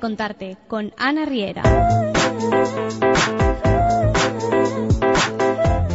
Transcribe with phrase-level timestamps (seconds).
[0.00, 1.62] Contarte con Ana Riera.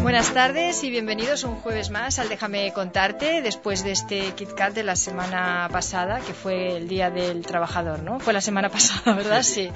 [0.04, 4.73] Buenas tardes y bienvenidos un jueves más al Déjame contarte después de este Kit Kat
[4.73, 8.20] de la semana pasada, que fue el Día del Trabajador, ¿no?
[8.20, 9.41] Fue la semana pasada, ¿verdad?
[9.41, 9.72] Sí.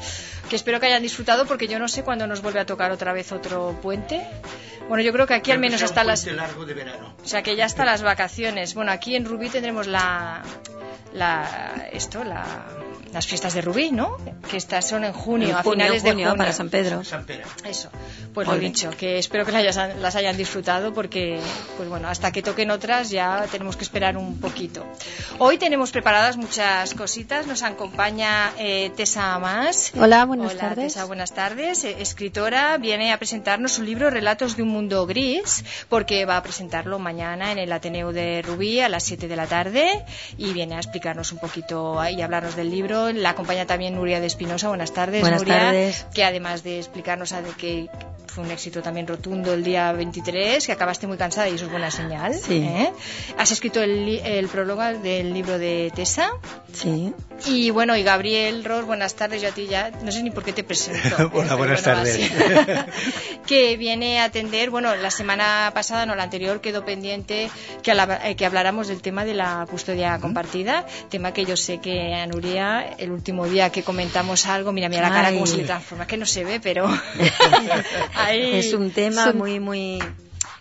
[0.47, 3.13] Que espero que hayan disfrutado porque yo no sé cuándo nos vuelve a tocar otra
[3.13, 4.21] vez otro puente.
[4.87, 6.25] Bueno, yo creo que aquí al menos hasta las...
[6.27, 7.15] largo de verano.
[7.23, 8.75] O sea, que ya hasta las vacaciones.
[8.75, 10.43] Bueno, aquí en Rubí tendremos la...
[11.13, 12.45] la esto, la
[13.13, 14.17] las fiestas de Rubí, ¿no?
[14.49, 16.37] Que estas son en junio, En a junio, finales junio, de junio.
[16.37, 17.03] para San Pedro.
[17.03, 17.45] San Pedro.
[17.65, 17.89] Eso,
[18.33, 21.39] pues lo dicho, que espero que las hayan, las hayan disfrutado porque,
[21.77, 24.85] pues bueno, hasta que toquen otras ya tenemos que esperar un poquito.
[25.39, 29.91] Hoy tenemos preparadas muchas cositas, nos acompaña eh, Tessa Más.
[29.97, 30.93] Hola, buenas Hola, tardes.
[30.93, 31.83] Tessa, buenas tardes.
[31.83, 36.43] Eh, escritora, viene a presentarnos su libro Relatos de un mundo gris, porque va a
[36.43, 40.05] presentarlo mañana en el Ateneo de Rubí a las 7 de la tarde
[40.37, 42.98] y viene a explicarnos un poquito y hablarnos del libro.
[43.13, 44.67] La acompaña también Nuria de Espinosa.
[44.67, 46.05] Buenas tardes, Buenas Nuria, tardes.
[46.13, 47.89] que además de explicarnos a de que
[48.27, 51.71] fue un éxito también rotundo el día 23, que acabaste muy cansada y eso es
[51.71, 52.35] buena señal.
[52.35, 52.57] Sí.
[52.57, 52.91] ¿eh?
[53.37, 56.31] Has escrito el, el prólogo del libro de Tessa.
[56.73, 57.13] Sí.
[57.45, 60.43] Y bueno, y Gabriel Ros, buenas tardes, yo a ti ya, no sé ni por
[60.43, 61.29] qué te presento.
[61.33, 62.19] buenas bueno, tardes.
[63.47, 67.49] que viene a atender, bueno, la semana pasada, no la anterior, quedó pendiente
[67.81, 72.13] que, eh, que habláramos del tema de la custodia compartida, tema que yo sé que
[72.13, 75.33] a Nuria, el último día que comentamos algo, mira, mira la cara Ay.
[75.35, 76.87] cómo se le transforma, que no se ve, pero
[78.15, 79.99] ahí Es un tema son- muy, muy...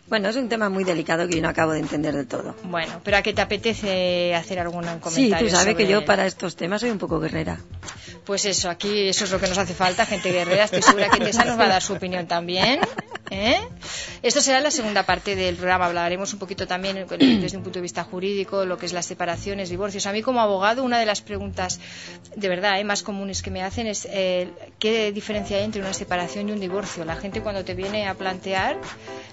[0.09, 2.55] Bueno, es un tema muy delicado que yo no acabo de entender del todo.
[2.65, 5.49] Bueno, pero ¿a qué te apetece hacer algún Sí, comentario?
[5.49, 7.59] tú sabes que yo para estos temas soy un poco guerrera.
[8.25, 10.65] Pues eso, aquí eso es lo que nos hace falta, gente guerrera.
[10.65, 12.81] Estoy segura que Tessa nos va a dar su opinión también.
[13.31, 13.61] ¿eh?
[14.23, 15.87] Esto será la segunda parte del programa.
[15.87, 19.07] Hablaremos un poquito también eh, desde un punto de vista jurídico, lo que es las
[19.07, 20.07] separaciones, divorcios.
[20.07, 21.79] A mí como abogado, una de las preguntas
[22.35, 22.85] de verdad ¿eh?
[22.85, 26.61] más comunes que me hacen es eh, qué diferencia hay entre una separación y un
[26.61, 27.05] divorcio.
[27.05, 28.79] La gente cuando te viene a plantear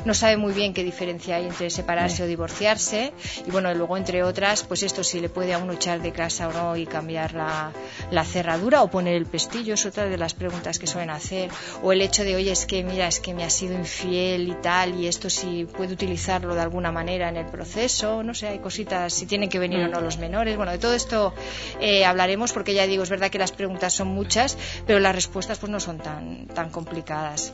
[0.06, 3.13] no sabe muy bien qué diferencia hay entre separarse o divorciarse.
[3.47, 6.47] Y bueno, luego entre otras, pues esto si le puede a uno echar de casa
[6.47, 7.72] o no y cambiar la,
[8.12, 11.50] la cerradura o poner el pestillo, es otra de las preguntas que suelen hacer.
[11.81, 14.56] O el hecho de, oye, es que mira, es que me ha sido infiel y
[14.56, 18.59] tal, y esto si puede utilizarlo de alguna manera en el proceso, no sé, hay
[18.59, 20.57] cositas, si tienen que venir o no los menores.
[20.57, 21.34] Bueno, de todo esto
[21.79, 25.59] eh, hablaremos porque ya digo, es verdad que las preguntas son muchas, pero las respuestas
[25.59, 27.53] pues no son tan, tan complicadas.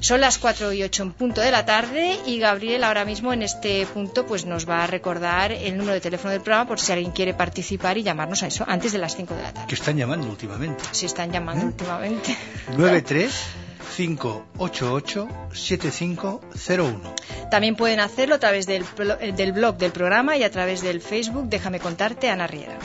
[0.00, 3.42] Son las 4 y 8 en punto de la tarde y Gabriel ahora mismo en
[3.42, 6.92] este punto pues nos va a recordar el número de teléfono del programa por si
[6.92, 9.68] alguien quiere participar y llamarnos a eso antes de las 5 de la tarde.
[9.68, 10.82] Que están llamando últimamente.
[10.92, 11.68] Se están llamando ¿Eh?
[11.68, 12.36] últimamente.
[12.76, 17.14] 93 588 7501.
[17.50, 18.84] También pueden hacerlo a través del,
[19.20, 22.78] eh, del blog del programa y a través del Facebook Déjame contarte, Ana Riera.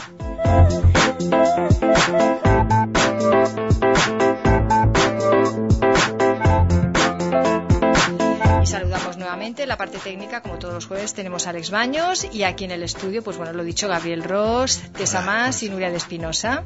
[8.61, 12.27] Y saludamos nuevamente en la parte técnica, como todos los jueves, tenemos a Alex Baños
[12.31, 15.91] y aquí en el estudio, pues bueno, lo dicho, Gabriel Ross, Tessa Más y Nuria
[15.91, 16.63] de Espinosa.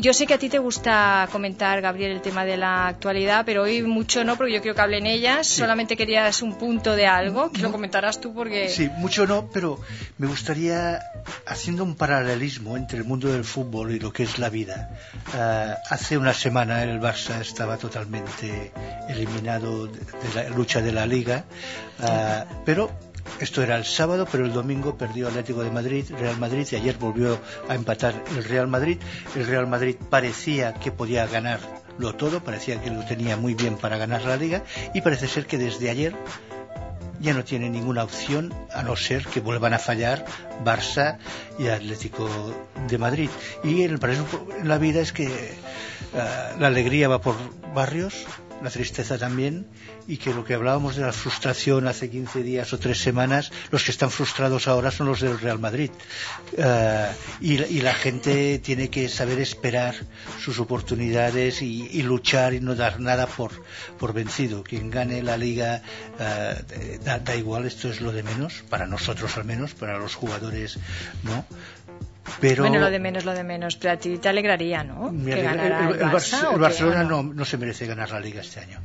[0.00, 3.62] Yo sé que a ti te gusta comentar, Gabriel, el tema de la actualidad, pero
[3.62, 5.46] hoy mucho no, porque yo quiero que hablen ellas.
[5.46, 8.68] Solamente querías un punto de algo, que lo comentarás tú porque...
[8.68, 9.80] Sí, mucho no, pero
[10.18, 11.00] me gustaría,
[11.46, 14.90] haciendo un paralelismo entre el mundo del fútbol y lo que es la vida,
[15.34, 18.72] ah, hace una semana el Barça estaba totalmente
[19.08, 21.44] eliminado de, de la lucha de la liga,
[22.00, 22.90] ah, pero
[23.40, 26.96] esto era el sábado, pero el domingo perdió Atlético de Madrid, Real Madrid, y ayer
[26.98, 27.38] volvió
[27.68, 28.98] a empatar el Real Madrid.
[29.34, 33.96] El Real Madrid parecía que podía ganarlo todo, parecía que lo tenía muy bien para
[33.96, 34.62] ganar la liga,
[34.94, 36.14] y parece ser que desde ayer
[37.20, 40.24] ya no tiene ninguna opción a no ser que vuelvan a fallar
[40.62, 41.18] Barça
[41.58, 42.28] y Atlético
[42.88, 43.30] de Madrid.
[43.62, 45.54] Y el en la vida es que
[46.14, 47.36] ah, la alegría va por
[47.74, 48.26] barrios,
[48.64, 49.66] una tristeza también,
[50.08, 53.84] y que lo que hablábamos de la frustración hace 15 días o tres semanas, los
[53.84, 55.90] que están frustrados ahora son los del Real Madrid.
[56.56, 57.10] Eh,
[57.42, 59.94] y, y la gente tiene que saber esperar
[60.42, 63.52] sus oportunidades y, y luchar y no dar nada por,
[63.98, 64.62] por vencido.
[64.62, 65.82] Quien gane la liga
[66.18, 70.14] eh, da, da igual, esto es lo de menos, para nosotros al menos, para los
[70.14, 70.78] jugadores
[71.22, 71.44] no.
[72.40, 73.76] Pero Bueno, lo de menos, lo de menos.
[73.76, 75.12] Pero a ti te alegraría, ¿no?
[75.12, 76.58] me que ganara el, el Bar- Barça, el.
[76.60, 77.22] Barcelona ¿O no?
[77.22, 78.80] no, no se merece ganar la liga este año.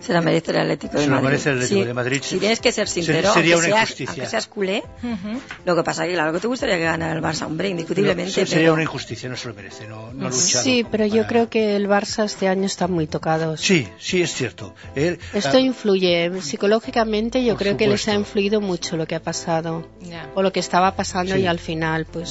[0.00, 1.26] Se la merece el Atlético de Se la Madrid.
[1.28, 2.20] merece el Atlético Sí, de Madrid.
[2.24, 4.10] Si tienes que ser Sería- sincero, sería aunque una seas- injusticia.
[4.12, 5.40] aunque seas culé, Ujú.
[5.66, 8.32] lo que pasa es que claro que te gustaría que ganara el Barça, hombre, indiscutiblemente.
[8.34, 11.06] Pero sería pero- una injusticia, no se lo merece, no, no ha luchado Sí, pero
[11.06, 13.56] yo para- creo que el Barça este año está muy tocado.
[13.56, 14.74] Sí, sí, es cierto.
[14.96, 17.44] Él- Esto ah, influye psicológicamente.
[17.44, 18.20] Yo creo que les ha supuesto.
[18.20, 20.28] influido mucho lo que ha pasado Ya.
[20.34, 21.42] o lo que estaba pasando Sí.
[21.42, 22.21] y al final, pues,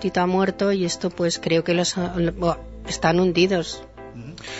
[0.00, 1.94] Tito ha muerto y esto, pues, creo que los
[2.86, 3.82] están hundidos.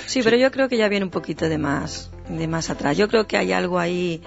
[0.06, 2.96] Sí, pero yo creo que ya viene un poquito de más, de más atrás.
[2.96, 4.23] Yo creo que hay algo ahí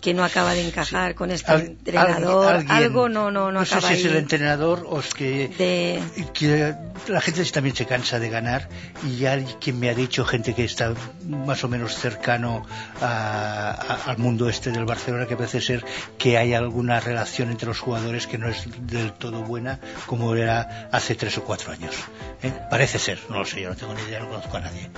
[0.00, 2.54] que no acaba de encajar con este al- entrenador.
[2.54, 5.48] alguien- algo no, no, no, sé acaba si ahí es el entrenador o es que
[5.58, 6.02] de...
[6.32, 6.74] que
[7.08, 8.68] la gente también se cansa de ganar
[9.06, 10.94] y ya hay quien me ha dicho gente que está
[11.26, 12.64] más o menos cercano
[13.00, 13.70] a-
[14.06, 15.84] a- al mundo este del Barcelona que parece ser
[16.18, 20.88] que hay alguna relación entre los jugadores que no es del todo buena como era
[20.92, 21.94] hace tres o cuatro años
[22.42, 22.52] ¿eh?
[22.70, 24.90] parece ser no lo sé yo no tengo ni idea no conozco a nadie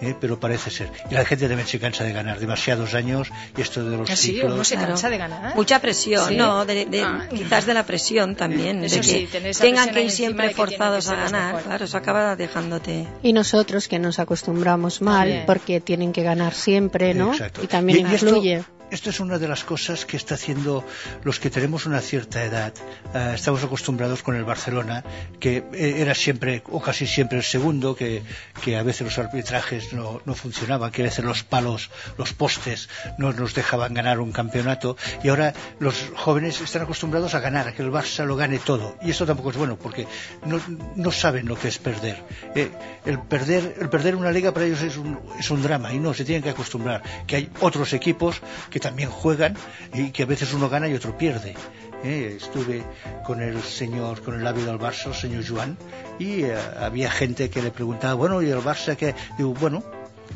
[0.00, 0.14] ¿eh?
[0.20, 3.84] pero parece ser y la gente también se cansa de ganar demasiados años y esto
[3.88, 4.39] de los ¿Ah, sí?
[4.40, 4.88] Ciclos ¿Uno se Claro.
[4.88, 5.54] cansa de ganar?
[5.56, 6.36] Mucha presión, Sí.
[6.36, 7.28] no, de, de- Ah.
[7.34, 10.48] quizás de la presión también, Eso de que sí, tener esa tengan que ir siempre
[10.48, 13.06] que forzados a ganar, claro, eso acaba dejándote...
[13.22, 15.46] Y nosotros que nos acostumbramos mal También.
[15.46, 17.32] porque tienen que ganar siempre, ¿no?
[17.32, 17.62] Exacto.
[17.62, 18.64] Y también Y- y esto- influye.
[18.90, 20.84] Esto es una de las cosas que está haciendo
[21.22, 22.72] los que tenemos una cierta edad.
[23.14, 25.04] Eh, estamos acostumbrados con el Barcelona,
[25.38, 28.22] que eh, era siempre, o casi siempre, el segundo, que,
[28.62, 32.88] que a veces los arbitrajes no, no funcionaban, que a veces los palos, los postes,
[33.16, 34.96] no nos dejaban ganar un campeonato.
[35.22, 38.96] Y ahora los jóvenes están acostumbrados a ganar, a que el Barça lo gane todo.
[39.02, 40.08] Y esto tampoco es bueno, porque
[40.44, 40.60] no,
[40.96, 42.24] no saben lo que es perder.
[42.56, 42.70] Eh,
[43.06, 43.76] el perder.
[43.80, 46.42] El perder una liga para ellos es un, es un drama, y no, se tienen
[46.42, 49.56] que acostumbrar, que hay otros equipos que también juegan
[49.94, 51.54] y que a veces uno gana y otro pierde.
[52.02, 52.82] Eh, estuve
[53.26, 55.76] con el señor, con el ávido del Barça, el señor Joan,
[56.18, 59.14] y eh, había gente que le preguntaba, bueno, ¿y el Barça qué?
[59.36, 59.84] Diu, bueno,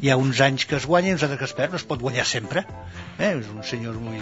[0.02, 1.84] hi ha uns anys que es guanya i uns altres que es perd, no es
[1.88, 2.66] pot guanyar sempre.
[3.18, 3.30] Eh?
[3.38, 4.20] És un senyor muy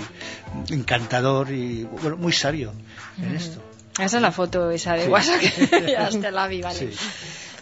[0.71, 2.73] encantador y bueno, muy sabio
[3.19, 3.63] en esto.
[3.99, 5.11] Esa es la foto esa de Sí.
[5.11, 5.41] WhatsApp.
[5.89, 6.79] ya está la vi, vale.
[6.79, 6.91] Sí.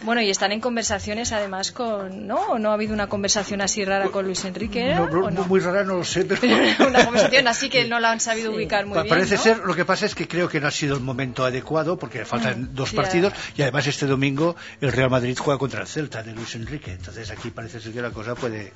[0.03, 2.25] Bueno, y están en conversaciones además con...
[2.27, 2.37] ¿No?
[2.47, 4.83] ¿O no ha habido una conversación así rara con Luis Enrique?
[4.85, 4.99] era?
[5.01, 5.43] No, no, ¿O no?
[5.45, 6.41] Muy rara no lo sé, pero...
[6.87, 9.41] una conversación así que no la han sabido ubicar muy Pa- bien, Parece ¿no?
[9.43, 12.25] ser, lo que pasa es que creo que no ha sido el momento adecuado porque
[12.25, 16.23] faltan Mm, dos partidos y además este domingo el Real Madrid juega contra el Celta
[16.23, 16.91] de Luis Enrique.
[16.93, 18.67] Entonces aquí parece ser que la cosa puede.
[18.67, 18.71] eh,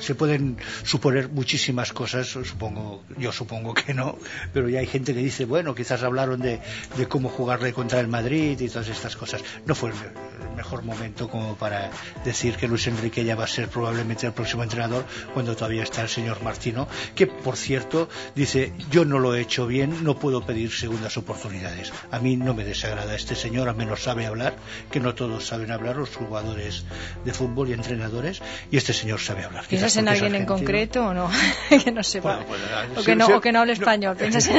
[0.00, 4.16] se pueden suponer muchísimas cosas, supongo, yo supongo que no,
[4.52, 6.60] pero ya hay gente que dice, bueno, quizás hablaron de,
[6.96, 9.42] de cómo jugarle contra el Madrid y todas estas cosas.
[9.66, 11.90] No fue el, me- el mejor momento como para
[12.24, 15.04] decir que Luis Enrique ya va a ser probablemente el próximo entrenador
[15.34, 19.66] cuando todavía está el señor Martino, que por cierto dice, yo no lo he hecho
[19.66, 21.92] bien, no puedo pedir segundas oportunidades.
[22.10, 24.56] A mí no me desagrada este señor, al menos sabe hablar,
[24.90, 26.84] que no todos saben hablar, los jugadores
[27.24, 29.55] de fútbol y entrenadores, y este señor sabe hablar.
[29.68, 31.30] ¿Piensas en alguien en concreto o no?
[31.84, 32.36] que no sepa.
[32.38, 34.16] Bueno, bueno, o, que no, o que no hable español.
[34.16, 34.56] ¿Piensas en...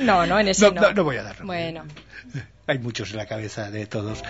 [0.06, 1.04] no, no, en ese No, no.
[1.04, 1.36] voy a dar.
[1.42, 1.84] Bueno.
[2.66, 4.22] Hay muchos en la cabeza de todos.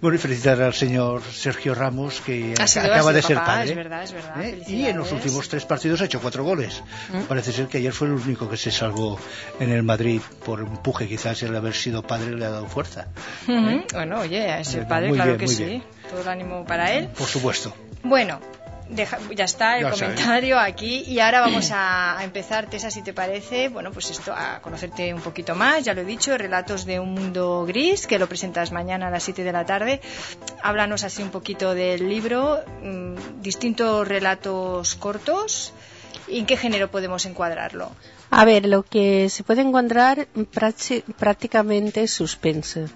[0.00, 3.70] Bueno, y felicitar al señor Sergio Ramos, que sido acaba de ser papá, padre.
[3.70, 4.62] es verdad, es verdad, ¿eh?
[4.68, 6.82] Y en los últimos tres partidos ha hecho cuatro goles.
[7.12, 7.22] ¿Mm?
[7.22, 9.18] Parece ser que ayer fue el único que se salvó
[9.58, 11.08] en el Madrid por empuje.
[11.08, 13.08] Quizás el haber sido padre le ha dado fuerza.
[13.46, 13.84] Ujú.
[13.92, 15.64] Bueno, oye, a ese Muy padre, claro que sí.
[15.64, 15.84] bien.
[16.08, 17.08] Todo el ánimo para él.
[17.08, 17.74] Por supuesto.
[18.04, 18.40] Bueno,
[18.90, 23.02] deja- ya está el Ya comentario aquí y ahora vamos a, a empezar, Tessa, si
[23.02, 26.84] te parece, bueno, pues esto, a conocerte un poquito más, ya lo he dicho, Relatos
[26.84, 30.00] de un Mundo Gris, que lo presentas mañana a las 7 de la tarde.
[30.62, 35.72] Háblanos así un poquito del libro, mm, distintos relatos cortos,
[36.26, 37.90] ¿y en qué género podemos encuadrarlo?
[38.30, 40.28] A ver, lo que se puede encontrar
[41.18, 42.86] prácticamente es suspense.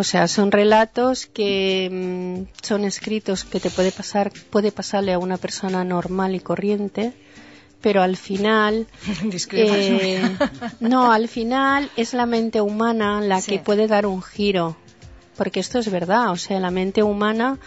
[0.00, 5.18] O sea, son relatos que mm, son escritos que te puede pasar, puede pasarle a
[5.18, 7.12] una persona normal y corriente,
[7.82, 8.86] pero al final,
[9.52, 10.22] eh,
[10.80, 13.50] no, al final es la mente humana la Sí.
[13.50, 14.74] que puede dar un giro,
[15.36, 17.58] porque esto es verdad, o sea, la mente humana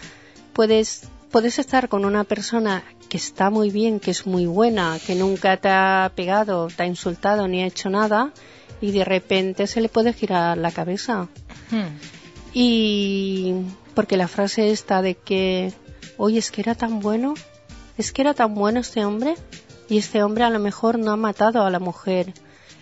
[0.54, 5.14] puedes puedes estar con una persona que está muy bien, que es muy buena, que
[5.14, 8.32] nunca te ha pegado, te ha insultado ni ha hecho nada
[8.80, 11.28] y de repente se le puede girar la cabeza.
[11.70, 11.96] Hmm.
[12.54, 13.52] Y
[13.94, 15.72] porque la frase esta de que,
[16.16, 17.34] oye, es que era tan bueno,
[17.98, 19.34] es que era tan bueno este hombre,
[19.88, 22.32] y este hombre a lo mejor no ha matado a la mujer.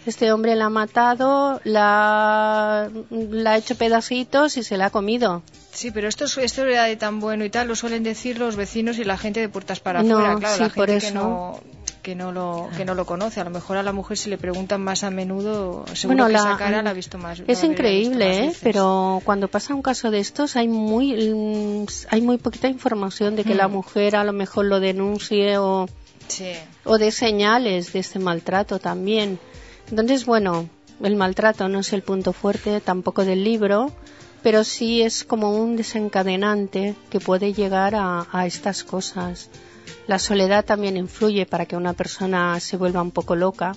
[0.05, 5.43] Este hombre la ha matado, la, la ha hecho pedacitos y se la ha comido.
[5.73, 8.57] Sí, pero esto, es- esto era de tan bueno y tal, lo suelen decir los
[8.57, 11.13] vecinos y la gente de puertas para No, afuera, claro, sí, la por gente que
[11.13, 11.61] no,
[12.03, 13.41] que no lo que no lo conoce.
[13.41, 16.33] A lo mejor a la mujer si le preguntan más a menudo, seguro Bueno, que
[16.33, 17.41] la- esa cara la ha visto más.
[17.47, 18.59] Es increíble, más ¿eh?
[18.63, 23.45] pero cuando pasa un caso de estos hay muy mm, hay muy poquita información de
[23.45, 23.73] que la Mm.
[23.73, 25.87] mujer a lo mejor lo denuncie o,
[26.29, 26.53] Sí.
[26.85, 29.39] o de señales de este maltrato también.
[29.93, 30.71] Entonces, bueno,
[31.03, 33.93] el maltrato no es el punto fuerte tampoco del libro,
[34.43, 39.51] pero sí es como un desencadenante que puede llegar a, a estas cosas.
[40.07, 43.77] La soledad también influye para que una persona se vuelva un poco loca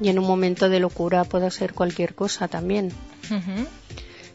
[0.00, 2.90] y en un momento de locura puede hacer cualquier cosa también.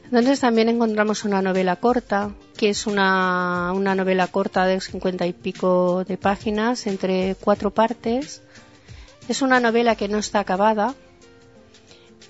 [0.06, 5.34] Entonces también encontramos una novela corta, que es una, una novela corta de cincuenta y
[5.34, 8.44] pico de páginas, entre cuatro partes.
[9.28, 10.96] Es una novela que no está acabada,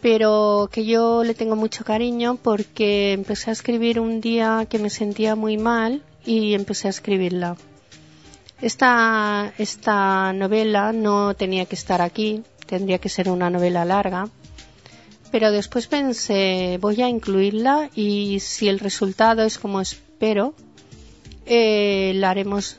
[0.02, 4.90] pero que yo le tengo mucho cariño porque empecé a escribir un día que me
[4.90, 7.58] sentía muy mal y empecé a escribirla.
[8.62, 14.30] Esta, esta novela no tenía que estar aquí, tendría que ser una novela larga
[15.34, 20.54] pero después pensé, voy a incluirla y si el resultado es como espero,
[21.48, 22.78] eh, la haremos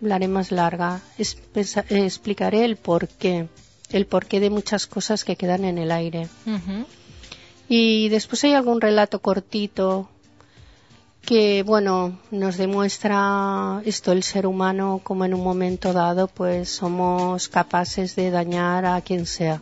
[0.00, 1.00] la haré más larga.
[1.18, 1.24] Eh,
[1.90, 3.48] explicaré el porqué,
[3.90, 6.28] el porqué de muchas cosas que quedan en el aire.
[7.68, 10.08] Y después hay algún relato cortito
[11.22, 17.48] que, bueno, nos demuestra esto, el ser humano, como en un momento dado, pues somos
[17.48, 19.60] capaces de dañar a quien sea.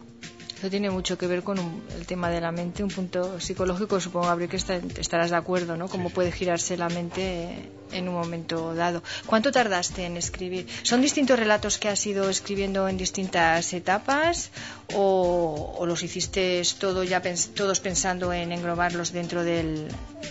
[0.71, 4.27] Tiene mucho que ver con un- el tema de la mente, un punto psicológico, supongo,
[4.27, 5.89] Gabriel, que está- estarás de acuerdo, ¿no?
[5.89, 9.03] Cómo puede girarse la mente en un momento dado.
[9.27, 10.67] ¿Cuánto tardaste en escribir?
[10.83, 14.51] ¿Son distintos relatos que has ido escribiendo en distintas etapas
[14.95, 19.89] o, o los hiciste todo ya pens- todos pensando en englobarlos dentro del,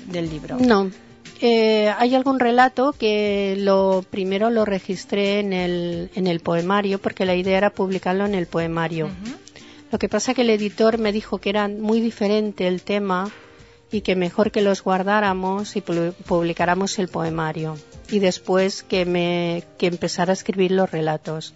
[0.07, 0.57] del libro?
[0.59, 0.91] No.
[1.41, 7.25] Eh, hay algún relato que lo primero lo registré en el, en el poemario porque
[7.25, 9.09] la idea era publicarlo en el poemario.
[9.95, 13.31] Lo que pasa que el editor me dijo que era muy diferente el tema
[13.89, 17.77] y que mejor que los guardáramos y pu- publicáramos el poemario
[18.11, 21.53] y después que me empezara a escribir los relatos.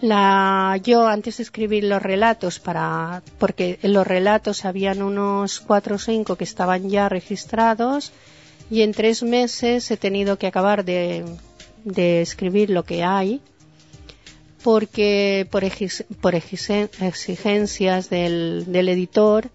[0.00, 5.96] La, yo antes de escribir los relatos para porque en los relatos habían unos cuatro
[5.96, 8.10] o cinco que estaban ya registrados
[8.70, 11.26] y en tres meses he tenido que acabar de,
[11.84, 13.42] de escribir lo que hay
[14.66, 15.62] porque por,
[17.00, 19.48] exigencias del, del editor,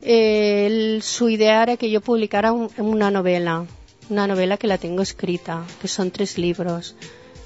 [0.00, 3.66] el- su idea era que yo publicara un- una novela,
[4.08, 6.96] una novela que la tengo escrita, que son tres libros.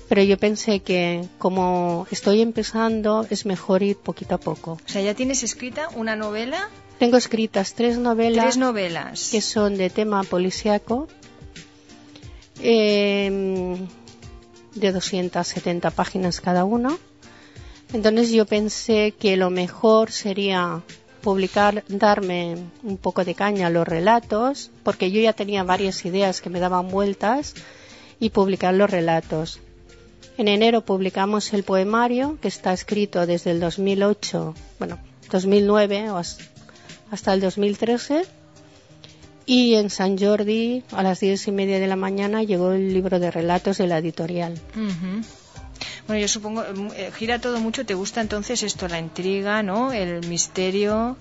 [0.09, 4.73] Pero yo pensé que como estoy empezando es mejor ir poquito a poco.
[4.87, 6.69] O sea, ya tienes escrita una novela,
[7.01, 9.31] Tengo escritas tres novelas tres novelas.
[9.33, 11.09] que son de tema policiaco,
[12.61, 13.79] eh,
[14.75, 16.99] de 270 páginas cada uno.
[17.93, 20.81] Entonces yo pensé que lo mejor sería
[21.23, 26.51] publicar, darme un poco de caña los relatos, porque yo ya tenía varias ideas que
[26.51, 27.55] me daban vueltas,
[28.19, 29.59] y publicar los relatos.
[30.39, 34.99] En enero publicamos el poemario, que está escrito desde el 2008, bueno,
[35.31, 36.39] 2009 o as-
[37.11, 38.25] hasta el 2013.
[39.45, 43.19] Y en San Jordi, a las diez y media de la mañana, llegó el libro
[43.19, 44.61] de relatos de la editorial.
[46.07, 49.93] Bueno, yo supongo, eh, gira todo mucho, ¿te gusta entonces esto, la intriga, ¿no?
[49.93, 51.17] El misterio,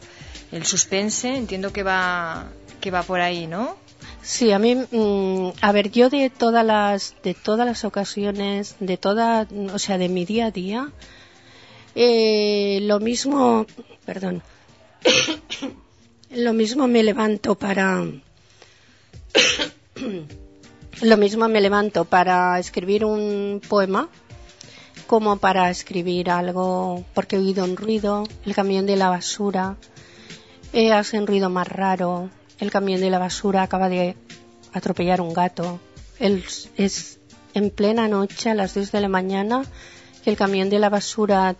[0.52, 2.50] el suspense, entiendo que va,
[2.80, 3.78] que va por ahí, ¿no?
[4.22, 8.98] Sí, a mí, mm, a ver, yo de todas las, de todas las ocasiones, de
[8.98, 10.92] toda, o sea, de mi día a día,
[11.96, 13.66] eh, lo mismo,
[14.06, 14.44] perdón,
[16.32, 18.04] lo mismo me levanto para,
[21.02, 24.10] lo mismo me levanto para escribir un poema
[25.08, 29.76] como para escribir algo porque he oído un ruido, el camión de la basura,
[30.74, 34.16] eh, hace un ruido más raro, el camión de la basura acaba de
[34.74, 35.80] atropellar un gato,
[36.18, 37.20] es
[37.54, 39.64] en plena noche a las 2 de la mañana
[40.24, 41.56] que el camión de la basura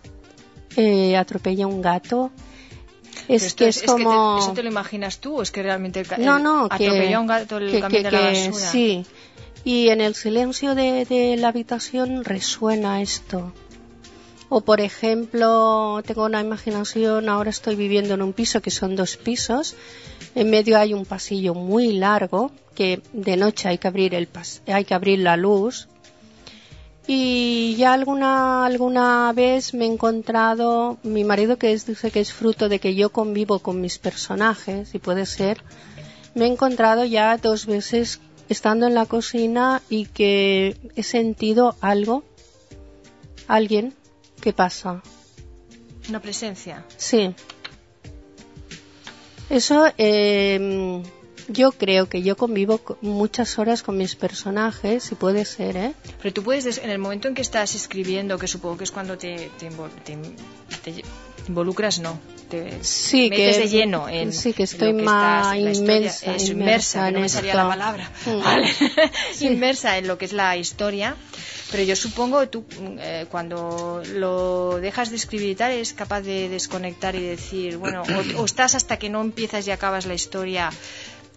[0.76, 2.30] eh, atropella un gato.
[3.28, 4.36] Es esto que es, como...
[4.36, 6.68] te- ¿Eso te lo imaginas tú o es que realmente el, ca- No, el- no,
[6.68, 8.70] que, atropelló a un gato el que- camión que- de la basura?
[8.70, 9.06] sí.
[9.64, 13.52] Y en el silencio de, de la habitación resuena esto.
[14.48, 19.16] O por ejemplo, tengo una imaginación, ahora estoy viviendo en un piso que son dos
[19.16, 19.76] pisos,
[20.34, 24.60] en medio hay un pasillo muy largo que de noche hay que abrir el pas-
[24.66, 25.88] hay que abrir la luz
[27.14, 32.32] y ya alguna alguna vez me he encontrado mi marido que es, dice que es
[32.32, 35.62] fruto de que yo convivo con mis personajes y puede ser
[36.34, 42.24] me he encontrado ya dos veces estando en la cocina y que he sentido algo
[43.46, 43.92] alguien
[44.40, 45.02] que pasa
[46.08, 46.84] Una presencia.
[46.96, 47.34] Sí.
[49.50, 51.02] Eso, eh,
[51.48, 55.94] yo creo que yo convivo co- muchas horas con mis personajes, y puede ser, ¿eh?
[56.20, 58.90] Pero tú puedes, des- en el momento en que estás escribiendo, que supongo que es
[58.90, 59.70] cuando te, te,
[60.04, 60.16] te-
[60.82, 61.02] te
[61.48, 62.18] involucras, no,
[62.48, 66.48] te Sí, metes que- de lleno en sí, que estoy que más estás- inmensa- Es
[66.48, 68.10] inmersa inmersa, que en no me salía la palabra.
[68.26, 68.38] Mm.
[68.44, 68.68] Vale.
[69.40, 71.16] inmersa en lo que es la historia.
[71.70, 76.20] Pero yo supongo tú mm, eh, cuando lo dejas de escribir y tal eres capaz
[76.20, 78.02] de desconectar y decir, bueno,
[78.36, 80.68] o, o estás hasta que no empiezas y acabas la historia,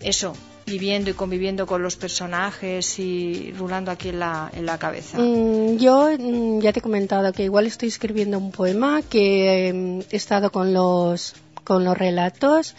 [0.08, 0.34] eso,
[0.66, 5.18] viviendo y conviviendo con los personajes y rulando aquí en la, en la cabeza.
[5.20, 10.00] Mm, yo mm, ya te he comentado que igual estoy escribiendo un poema, que mm,
[10.12, 12.76] he estado con los, con los relatos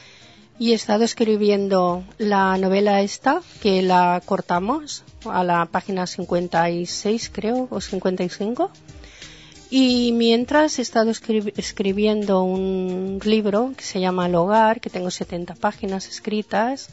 [0.58, 7.68] y he estado escribiendo la novela esta, que la cortamos a la página 56 creo,
[7.70, 8.70] o 55.
[9.68, 15.10] Y mientras he estado escri- escribiendo un libro que se llama El hogar, que tengo
[15.10, 16.88] 70 páginas escritas,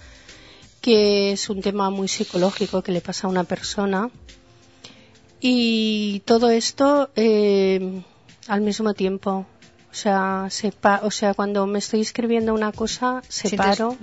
[0.84, 4.10] que es un tema muy psicológico que le pasa a una persona.
[5.40, 8.04] Y todo esto eh,
[8.50, 9.46] al mismo tiempo.
[9.90, 13.96] O sea, sepa, o sea, cuando me estoy escribiendo una cosa, separo.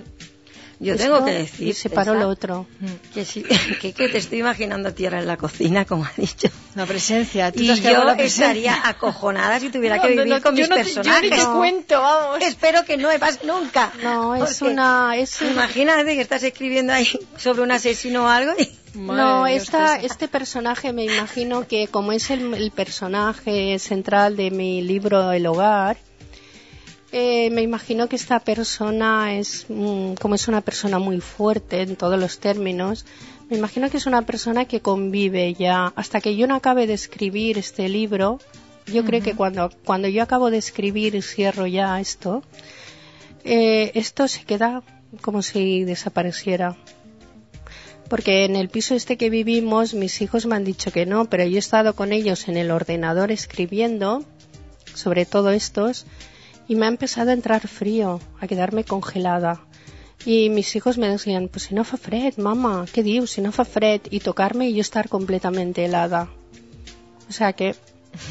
[0.83, 2.67] Yo esto tengo que decir, separo Teresa, lo otro.
[3.13, 3.45] que, sí,
[3.83, 6.49] que, que te estoy imaginando a tierra en la cocina, como ha dicho.
[6.75, 7.53] La presencia.
[7.53, 8.47] Tú Y yo con la presencia.
[8.73, 10.89] estaría acojonada si tuviera No, que no, vivir no, con yo mis no te- yo
[10.89, 11.31] ni personajes.
[11.31, 12.43] te cuento, vamos.
[12.43, 13.93] Espero que no me pase nunca.
[14.03, 17.07] No, es Porque una, es una- Imagínate que estás escribiendo ahí
[17.37, 18.71] sobre un asesino o algo y...
[18.95, 24.37] No, Madre Dios, esta, este personaje me imagino que como es el, el personaje central
[24.37, 25.97] de mi libro El hogar,
[27.13, 31.97] eh, me imagino que esta persona es, mm, como es una persona muy fuerte en
[31.97, 33.05] todos los términos,
[33.49, 36.95] me imagino que es una persona que convive ya, hasta que yo no acabe de
[36.95, 38.39] escribir este libro,
[38.87, 42.45] yo creo que cuando, cuando yo acabo de escribir y cierro ya esto,
[43.45, 44.83] eh, esto se queda
[45.21, 46.77] como si desapareciera.
[48.09, 51.45] Porque en el piso este que vivimos, mis hijos me han dicho que no, pero
[51.45, 54.25] yo he estado con ellos en el ordenador escribiendo
[54.95, 56.07] sobre todo estos
[56.71, 59.61] y me ha empezado a entrar frío, a quedarme congelada.
[60.25, 63.31] Y mis hijos me decían, pues si no fa fred, mamá, ¿qué dios?
[63.33, 66.29] Si no fa fred, y tocarme y yo estar completamente helada.
[67.29, 67.75] O sea que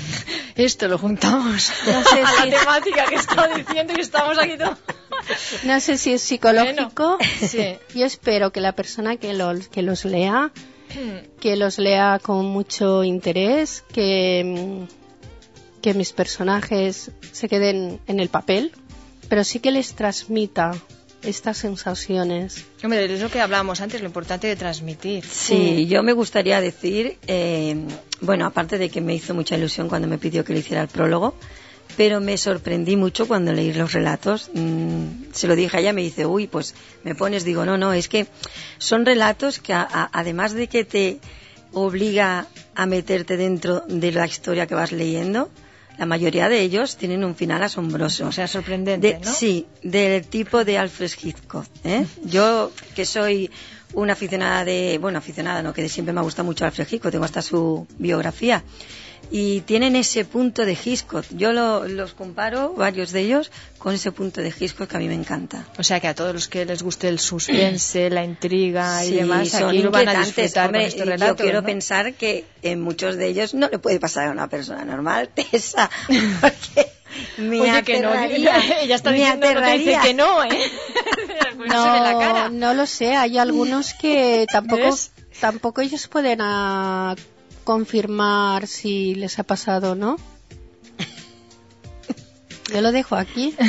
[0.55, 4.57] Esto lo juntamos No sé a si- la temática que estaba diciendo y estamos aquí
[4.57, 4.77] todos.
[5.65, 7.17] no sé si es psicológico.
[7.45, 7.75] sí.
[7.95, 10.51] Yo espero que la persona que los, que los lea,
[11.41, 14.98] que los lea con mucho interés, que, mm,
[15.81, 18.71] que mis personajes se queden en el papel,
[19.29, 20.71] pero sí que les transmita
[21.21, 22.65] estas sensaciones.
[22.83, 25.23] Hombre, es lo que hablábamos antes, lo importante de transmitir.
[25.25, 27.75] Sí, yo me gustaría decir, eh,
[28.21, 30.87] bueno, aparte de que me hizo mucha ilusión cuando me pidió que le hiciera el
[30.87, 31.35] prólogo,
[31.97, 34.49] pero me sorprendí mucho cuando leí los relatos.
[34.53, 37.91] Mm, se lo dije a ella, me dice, uy, pues me pones, digo, no, no,
[37.91, 38.27] es que
[38.77, 41.19] son relatos que a- a- además de que te
[41.73, 45.49] obliga a meterte dentro de la historia que vas leyendo,
[45.99, 48.25] la mayoría de ellos tienen un final asombroso.
[48.27, 49.31] O sea, sorprendente, De- ¿no?
[49.33, 51.65] Sí, del tipo de Alfred Hitchcock.
[51.83, 52.05] ¿eh?
[52.25, 53.51] Yo, que soy
[53.93, 54.97] una aficionada de.
[54.99, 58.63] Bueno, aficionada, no, que siempre me ha gustado mucho Alfred Hitchcock, tengo hasta su biografía.
[59.31, 61.23] Y tienen ese punto de Hitchcock.
[61.29, 65.07] Yo lo- los comparo, varios de ellos, con ese punto de Hitchcock que a mí
[65.07, 65.67] me encanta.
[65.77, 69.15] O sea, que a todos los que les guste el suspense, la intriga y Sí,
[69.15, 71.65] demás, son aquí lo van a disfrutar Hombre, con estos yo relatos, quiero ¿no?
[71.67, 75.89] pensar que en muchos de ellos no le puede pasar a una persona normal, Tessa,
[76.41, 76.89] porque
[77.37, 78.63] me Oye, que no, aterraría.
[78.81, 80.01] ella está me diciendo no aterraría.
[80.01, 80.49] que no, ¿eh?
[81.67, 85.11] No, no lo sé, hay algunos que tampoco, ¿Ves?
[85.39, 86.39] tampoco ellos pueden
[87.69, 90.17] confirmar si les ha pasado o no.
[92.73, 93.55] Yo lo dejo aquí.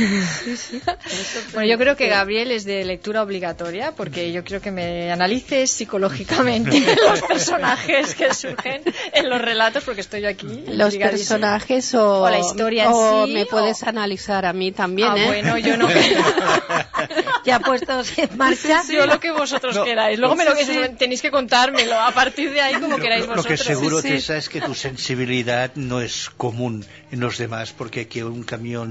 [1.52, 5.70] Bueno, yo creo que Gabriel es de lectura obligatoria porque yo creo que me analices
[5.70, 8.82] psicológicamente los personajes que surgen
[9.12, 10.64] en los relatos porque estoy aquí.
[10.68, 14.72] Los personajes o, O la historia en o sí, me o- puedes analizar a mí
[14.72, 15.26] también, Ah, ¿eh?
[15.26, 15.88] bueno, yo no.
[17.44, 18.82] Ya puestos en marcha.
[18.90, 19.84] Yo lo que vosotros No.
[19.84, 20.18] queráis.
[20.18, 20.66] Luego me lo sí.
[20.98, 21.98] tenéis que contármelo.
[21.98, 23.60] A partir de ahí, como queráis Lo, lo vosotros.
[23.60, 24.14] que seguro, Sí, sí.
[24.14, 28.89] Tessa, es que tu sensibilidad no es común en los demás, porque que un camión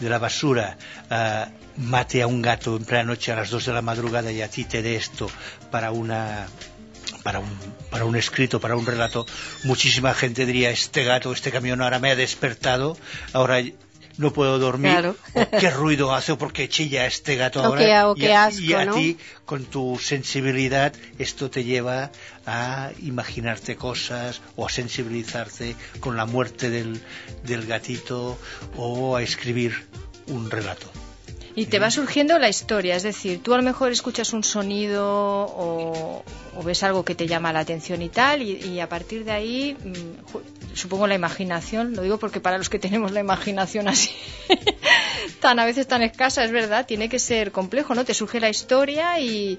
[0.00, 0.76] de la basura.
[1.10, 4.42] Ah, mate a un gato en plena noche a las 2 de la madrugada y
[4.42, 5.30] a ti te dé esto
[5.70, 6.46] para una
[7.22, 7.48] para un,
[7.90, 9.26] para un escrito, para un relato,
[9.64, 12.96] muchísima gente diría, este gato, este camión ahora me ha despertado,
[13.32, 13.62] ahora
[14.18, 15.16] no puedo dormir, Claro.
[15.34, 17.82] o qué ruido hace o por qué chilla este gato ahora.
[17.82, 18.94] y, qué a, asco, y a ¿no?
[18.94, 22.10] ti, con tu sensibilidad, esto te lleva
[22.46, 27.00] a imaginarte cosas o a sensibilizarte con la muerte del,
[27.44, 28.38] del gatito
[28.76, 29.86] o a escribir
[30.28, 30.90] un relato.
[31.58, 35.06] Y te va surgiendo la historia, es decir, tú a lo mejor escuchas un sonido
[35.06, 36.22] o,
[36.62, 40.74] ves algo que te llama la atención y tal, y, a partir de ahí, mm,
[40.76, 44.10] supongo la imaginación, lo digo porque para los que tenemos la imaginación así,
[45.40, 48.04] tan a veces tan escasa, es verdad, tiene que ser complejo, ¿no?
[48.04, 49.58] Te surge la historia y,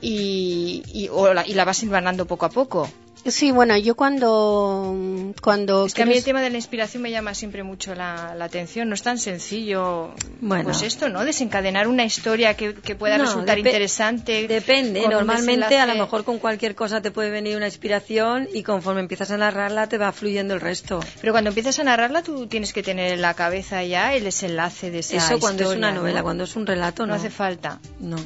[0.00, 1.10] y
[1.54, 2.88] la vas hilvanando poco a poco.
[3.24, 7.10] Sí, bueno, yo cuando cuando Es que a mí el tema de la inspiración me
[7.10, 8.88] llama siempre mucho la, la atención.
[8.88, 10.64] No es tan sencillo, Bueno.
[10.64, 11.24] pues esto, ¿no?
[11.24, 14.48] Desencadenar una historia que, que pueda No, resultar depe- interesante.
[14.48, 19.00] Depende, normalmente a lo mejor con cualquier cosa te puede venir una inspiración y conforme
[19.00, 20.98] empiezas a narrarla te va fluyendo el resto.
[21.20, 24.90] Pero cuando empiezas a narrarla, tú tienes que tener en la cabeza ya el desenlace
[24.90, 26.24] de esa Eso cuando es historia, una novela, ¿no?
[26.24, 27.14] cuando es un relato no no.
[27.14, 27.80] hace falta.
[28.00, 28.16] No.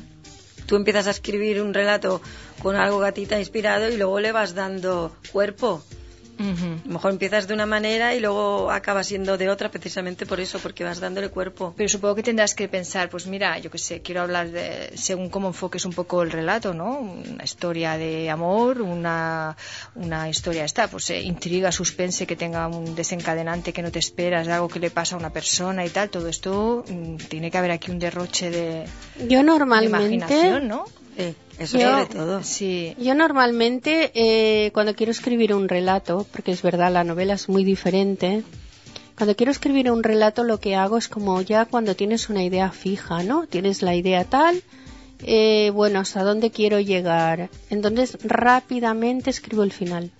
[0.67, 2.21] Tú empiezas a escribir un relato
[2.63, 5.83] con algo gatita inspirado y luego le vas dando cuerpo.
[6.38, 10.40] A lo mejor empiezas de una manera y luego acaba siendo de otra precisamente por
[10.40, 11.75] eso, porque vas dándole cuerpo.
[11.77, 15.31] Pero supongo que tendrás que pensar, pues mira, yo qué sé, quiero hablar de, según
[15.31, 16.99] cómo enfoques un poco el relato, ¿no?
[16.99, 19.57] Una historia de amor, una,
[19.94, 24.46] una historia esta, pues eh, intriga, suspense, que tenga un desencadenante que no te esperas,
[24.46, 26.11] de algo que le pasa a una persona y tal.
[26.11, 28.85] Todo esto mm, tiene que haber aquí un derroche de,
[29.29, 30.85] yo de normalmente imaginación, ¿no?
[31.16, 32.42] Sí, eso Yo- sobre todo.
[32.42, 32.95] Sí.
[32.99, 37.64] Yo normalmente, eh, cuando quiero escribir un relato, porque es verdad, la novela es muy
[37.64, 38.42] diferente,
[39.16, 42.71] cuando quiero escribir un relato lo que hago es como ya cuando tienes una idea
[42.71, 43.47] fija, ¿no?
[43.47, 44.62] Tienes la idea tal,
[45.23, 47.49] eh, bueno, hasta dónde quiero llegar.
[47.71, 50.11] Entonces rápidamente escribo el final.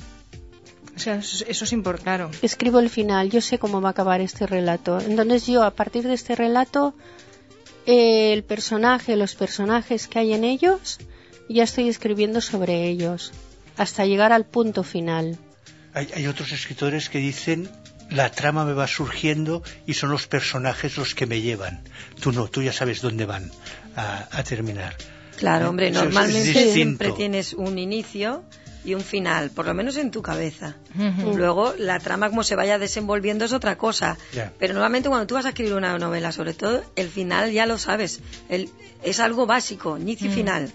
[0.95, 2.31] O sea, eso, eso es importante, claro.
[2.41, 4.99] Escribo el final, yo sé cómo va a acabar este relato.
[4.99, 6.95] Entonces yo a partir de este relato,
[7.85, 10.99] eh, el personaje, los personajes que hay en ellos,
[11.49, 13.33] ya estoy escribiendo sobre ellos,
[13.77, 15.37] hasta llegar al punto final.
[15.95, 17.69] Hay, hay otros escritores que dicen
[18.11, 21.83] la trama me va surgiendo y son los personajes los que me llevan.
[22.21, 23.51] Tú no, tú ya sabes dónde van
[23.97, 24.97] a, a terminar.
[25.37, 28.45] Claro, hombre, Eso es normalmente siempre tienes un inicio
[28.85, 30.77] y un final, por lo menos en tu cabeza.
[31.35, 34.17] Luego, la trama como se vaya desenvolviendo es otra cosa.
[34.59, 37.77] Pero normalmente cuando tú vas a escribir una novela, sobre todo, el final ya lo
[37.79, 38.21] sabes.
[38.49, 38.71] El-
[39.03, 40.71] es algo básico, inicio y final.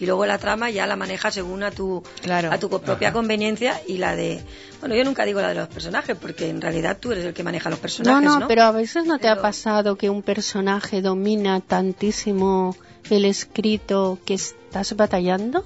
[0.00, 2.52] Y luego la trama ya la manejas según a tu, Claro.
[2.52, 3.12] a tu propia Ajá.
[3.14, 4.40] conveniencia y la de...
[4.80, 7.42] Bueno, yo nunca digo la de los personajes, porque en realidad tú eres el que
[7.42, 8.40] maneja los personajes, No, ¿no?
[8.40, 12.76] no, pero a veces no te ha pasado que un personaje domina tantísimo
[13.10, 15.64] el escrito que estás batallando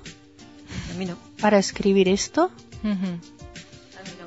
[0.94, 1.16] A mí no.
[1.40, 2.50] para escribir esto.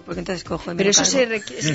[0.06, 1.24] Porque entonces cojo y me Pero eso, se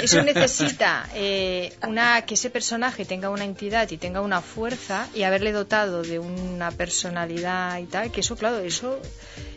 [0.05, 5.25] eso necesita eh, una que ese personaje tenga una entidad y tenga una fuerza y
[5.25, 8.99] haberle dotado de una personalidad y tal, que eso, claro, eso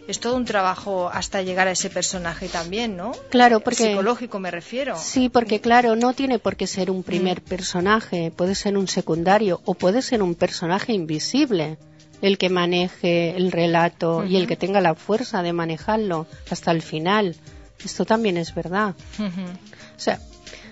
[0.08, 3.14] es todo un trabajo hasta llegar a ese personaje también, ¿no?
[3.30, 4.98] Claro, porque- Psicológico me refiero.
[4.98, 9.62] Sí, porque claro, no tiene por qué ser un primer personaje, puede ser un secundario
[9.66, 11.78] o puede ser un personaje invisible
[12.22, 16.82] el que maneje el relato y el que tenga la fuerza de manejarlo hasta el
[16.82, 17.36] final.
[17.84, 18.96] Esto también es verdad.
[19.20, 20.20] O sea,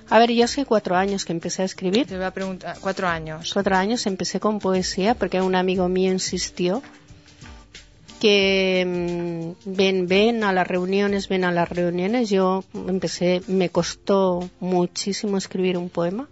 [0.09, 2.05] a ver, yo hace cuatro años que empecé a escribir.
[2.05, 3.51] Te voy a preguntar, cuatro años.
[3.53, 6.83] Cuatro años empecé con poesía porque un amigo mío insistió
[8.19, 12.29] que mm, ven, ven a las reuniones, ven a las reuniones.
[12.29, 16.27] Yo empecé, me costó muchísimo escribir un poema.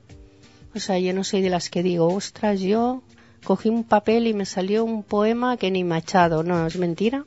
[0.76, 3.02] O sea, yo no soy de las que digo, ostras, yo
[3.46, 6.44] cogí un papel y me salió un poema que ni machado.
[6.44, 7.26] No, es mentira.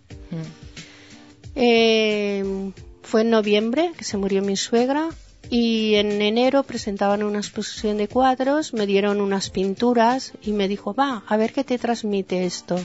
[1.54, 5.10] Eh, fue en noviembre que se murió mi suegra
[5.50, 10.94] y en enero presentaban una exposición de cuadros, me dieron unas pinturas y me dijo,
[10.94, 12.80] va, a ver qué te transmite esto.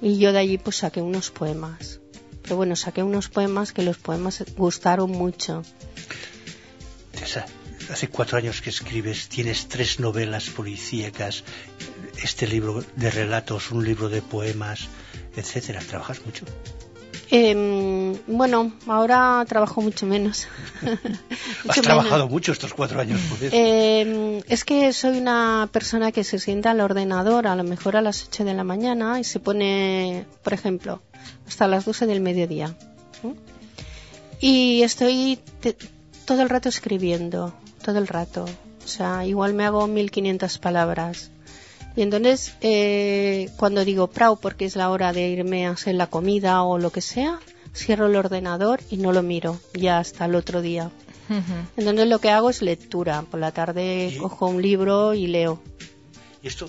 [0.00, 2.00] Y yo de allí pues saqué unos poemas.
[2.42, 5.62] Pero bueno, saqué unos poemas que los poemas gustaron mucho.
[7.12, 7.46] Tessa,
[7.88, 11.44] hace cuatro años que escribes, tienes tres novelas policíacas,
[12.20, 14.88] este libro de relatos, un libro de poemas,
[15.36, 15.80] etcétera.
[15.80, 16.46] ¿Trabajas mucho?
[17.34, 20.46] Em, bueno, ahora trabajo mucho menos.
[21.68, 22.30] Has trabajado menos.
[22.30, 23.18] mucho estos cuatro años.
[23.40, 28.02] Eh, es que soy una persona que se sienta al ordenador a lo mejor a
[28.02, 31.00] las 8 de la mañana y se pone, por ejemplo,
[31.48, 32.76] hasta las 12 del mediodía.
[34.40, 35.76] Y estoy te-
[36.26, 38.44] todo el rato escribiendo, todo el rato.
[38.84, 41.30] O sea, igual me hago 1500 palabras.
[41.96, 46.06] Y entonces, eh, cuando digo prau, porque es la hora de irme a hacer la
[46.06, 47.38] comida o lo que sea,
[47.74, 50.90] cierro el ordenador y no lo miro, ya hasta el otro día.
[51.76, 53.22] Entonces lo que hago es lectura.
[53.30, 54.18] Por la tarde ¿Y?
[54.18, 55.62] cojo un libro y leo.
[56.42, 56.68] ¿Y esto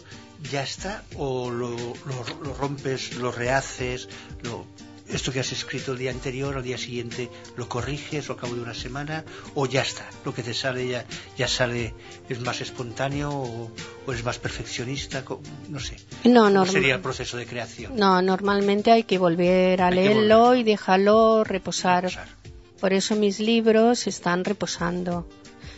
[0.51, 4.07] ya está o lo, lo- lo rompes, lo rehaces,
[4.43, 4.65] lo,
[5.13, 8.56] esto que has escrito el día anterior, al día siguiente lo corriges o al cabo
[8.56, 9.23] de una semana
[9.56, 10.10] o ya está?
[10.26, 11.06] Lo que te sale ya,
[11.38, 11.93] ya sale,
[12.30, 13.71] es más espontáneo o,
[14.08, 15.23] o es más perfeccionista,
[15.69, 15.95] no sé.
[16.23, 17.95] No, ¿Cómo normal- sería el proceso de creación?
[17.95, 20.60] No, normalmente hay que volver a Hay leerlo volver.
[20.60, 22.04] y dejarlo reposar.
[22.06, 22.28] Reposar.
[22.80, 25.28] Por eso mis libros están reposando.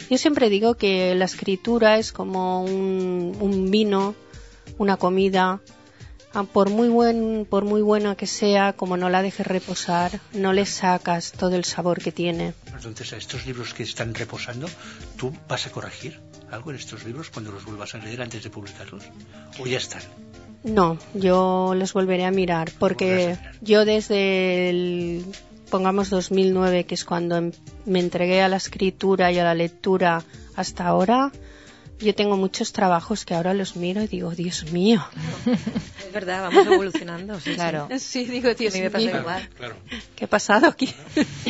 [0.10, 4.16] Yo siempre digo que la escritura es como un, un vino,
[4.78, 5.62] una comida.
[6.36, 10.52] Ah, Por muy, buen, por muy buena que sea, como no la dejes reposar, no
[10.52, 12.54] le sacas todo el sabor que tiene.
[12.68, 14.68] Entonces, a estos libros que están reposando,
[15.16, 16.20] ¿tú vas a corregir
[16.52, 19.04] algo en estos libros cuando los vuelvas a leer antes de publicarlos?
[19.60, 20.02] ¿O ya están?
[20.66, 25.26] No, yo los volveré a mirar porque a yo desde el,
[25.70, 27.52] pongamos 2009, que es cuando em-
[27.86, 30.24] me entregué a la escritura y a la lectura
[30.56, 31.32] hasta ahora,
[32.00, 35.06] yo tengo muchos trabajos que ahora los miro y digo, Dios mío.
[36.06, 37.40] Es verdad, vamos evolucionando.
[37.40, 37.54] sí.
[37.56, 37.88] Claro.
[38.00, 39.20] Sí, digo, Dios A mí me pasa mío.
[39.20, 39.50] igual.
[39.58, 39.76] Claro.
[40.16, 40.94] ¿Qué ha pasado aquí?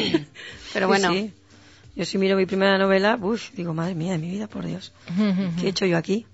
[0.74, 1.34] Pero Sí, bueno, sí.
[1.96, 4.92] Yo si miro mi primera novela, uff, digo, madre mía de mi vida, por Dios.
[5.60, 6.26] ¿Qué he hecho yo aquí?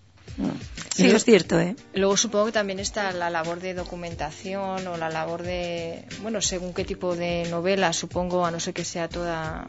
[0.96, 1.76] Sí, eso es cierto, ¿eh?
[1.94, 6.74] Luego supongo que también está la labor de documentación o la labor de, bueno, según
[6.74, 9.68] qué tipo de novela, supongo, a no ser que sea toda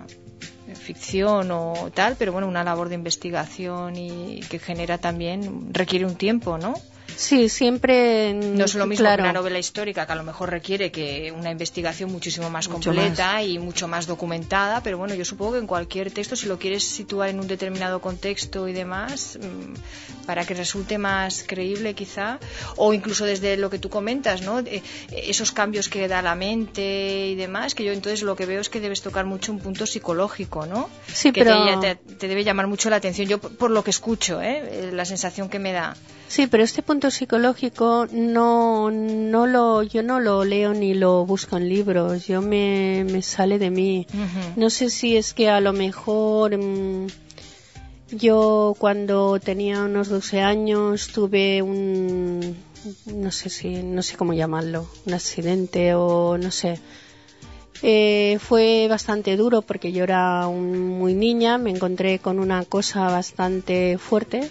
[0.75, 6.17] ficción o tal, pero bueno, una labor de investigación y que genera también, requiere un
[6.17, 6.75] tiempo, ¿no?
[7.17, 8.33] Sí, siempre.
[8.35, 9.23] No es lo mismo claro.
[9.23, 12.91] que una novela histórica que a lo mejor requiere que una investigación muchísimo más Mucho
[12.91, 16.59] completa y mucho más documentada, pero bueno, yo supongo que en cualquier texto, si lo
[16.59, 22.39] quieres situar en un determinado contexto y demás, mm, para que resulte más creíble quizá,
[22.77, 24.61] o incluso desde lo que tú comentas, ¿no?
[24.61, 28.61] Eh, esos cambios que da la mente y demás, que yo entonces lo que veo
[28.61, 30.89] es que debes tocar mucho un punto psicológico, ¿no?
[31.13, 33.85] Sí, que pero- te, te- te debe llamar mucho la atención, yo por por lo
[33.85, 34.63] que escucho, ¿eh?
[34.89, 35.97] Eh, la sensación que me da.
[36.33, 41.59] Sí, pero este punto psicológico no, no lo, yo no lo leo ni lo busco
[41.59, 44.07] en libros, yo me, me sale de mí.
[44.57, 47.09] No sé si es que a lo mejor mm,
[48.13, 52.57] yo cuando tenía unos 12 años tuve un,
[53.07, 56.81] no sé si, no sé cómo llamarlo, un accidente o no sé.
[57.83, 63.11] Eh, fue bastante duro porque yo era un- muy niña, me encontré con una cosa
[63.11, 64.51] bastante fuerte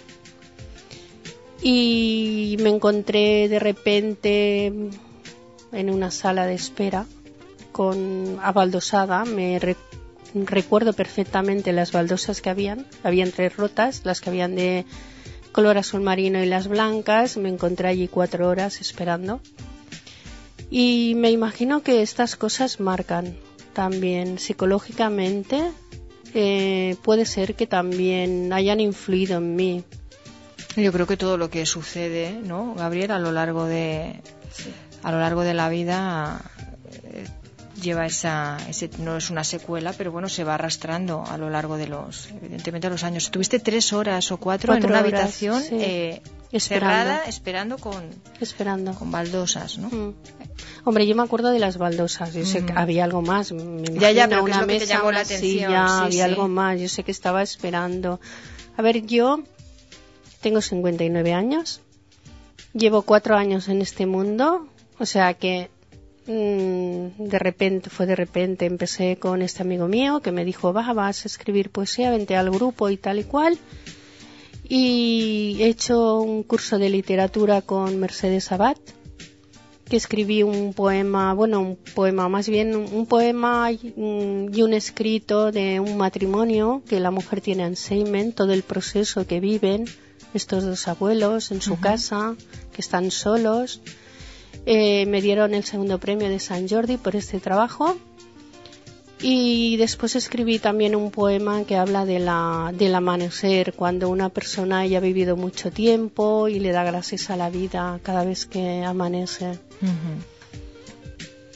[1.62, 4.66] y me encontré de repente
[5.72, 7.06] en una sala de espera
[7.70, 9.24] con abaldosada.
[9.24, 9.76] Me re-
[10.34, 12.86] recuerdo perfectamente las baldosas que habían.
[13.02, 14.84] Habían tres rotas, las que habían de
[15.52, 17.36] color azul marino y las blancas.
[17.36, 19.40] Me encontré allí cuatro horas esperando.
[20.70, 23.36] Y me imagino que estas cosas marcan
[23.72, 25.62] también psicológicamente.
[26.34, 29.84] eh, puede ser que también hayan influido en mí.
[30.76, 34.20] Yo creo que todo lo que sucede, ¿no, Gabriel, a lo largo de
[35.02, 36.40] a lo largo de la vida
[37.04, 37.26] eh,
[37.80, 41.76] lleva esa ese, no es una secuela, pero bueno, se va arrastrando a lo largo
[41.76, 43.24] de los evidentemente los años.
[43.24, 45.76] Estuviste tres horas o cuatro, en una horas, habitación sí.
[45.80, 46.94] eh, Esperando.
[46.94, 48.04] cerrada, esperando con
[48.40, 48.92] Esperando.
[48.94, 49.88] con baldosas, ¿no?
[49.88, 50.14] Mm.
[50.84, 52.34] Hombre, yo me acuerdo de las baldosas.
[52.34, 52.80] Yo sé que Ujú.
[52.80, 53.52] había algo más.
[53.52, 55.40] Me Ya, ya, pero ¿qué es una lo que te mesa, llamó la atención?
[55.50, 56.30] silla, Sí, había sí.
[56.30, 56.80] algo más.
[56.80, 58.20] Yo sé que estaba esperando.
[58.76, 59.42] A ver, yo
[60.42, 61.80] tengo 59 años.
[62.74, 64.66] Llevo cuatro años en este mundo.
[64.98, 65.70] O sea que
[66.26, 70.92] mm, de repente, fue de repente, empecé con este amigo mío que me dijo, va,
[70.92, 73.58] vas a escribir poesía, vente al grupo y tal y cual.
[74.68, 78.76] Y he hecho un curso de literatura con Mercedes Abad,
[79.88, 85.52] que escribí un poema, bueno, un poema, más bien un poema y y un escrito
[85.52, 89.84] de un matrimonio que la mujer tiene Alzheimer, todo el proceso que viven
[90.34, 92.34] estos dos abuelos en su casa,
[92.72, 93.80] que están solos.
[94.66, 97.96] Eh, me dieron el segundo premio de San Jordi por este trabajo.
[99.20, 104.84] Y después escribí también un poema que habla de la, del amanecer, cuando una persona
[104.84, 108.82] ya ha vivido mucho tiempo y le da gracias a la vida cada vez que
[108.84, 109.60] amanece.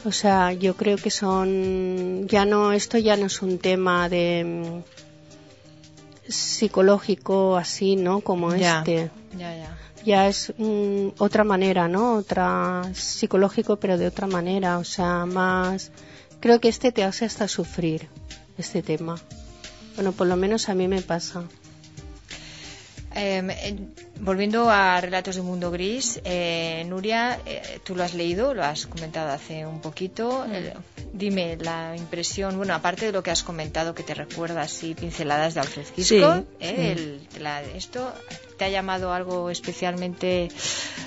[0.05, 4.85] O sea, yo creo que son, ya no, esto ya no es un tema de
[6.29, 8.21] psicológico así, ¿no?
[8.21, 8.79] Como Ya.
[8.79, 9.11] este.
[9.37, 9.77] Ya, ya.
[10.05, 12.15] Ya es mm, otra manera, ¿no?
[12.15, 14.79] Otra psicológico, pero de otra manera.
[14.79, 15.91] O sea, más.
[16.41, 18.09] Creo que este te hace hasta sufrir,
[18.59, 19.17] este tema.
[19.97, 21.45] Bueno, por lo menos a mí me pasa.
[23.19, 23.77] Eh,
[24.21, 28.63] volviendo a Relatos de un Mundo Gris, eh, Nuria, eh, tú lo has leído, lo
[28.63, 30.45] has comentado hace un poquito.
[30.53, 30.75] Eh,
[31.15, 35.55] dime la impresión, bueno, aparte de lo que has comentado, que te recuerda así pinceladas
[35.55, 38.13] de Alfred Hitchcock, Sí, eh, el- la- esto,
[38.59, 40.49] ¿te ha llamado algo especialmente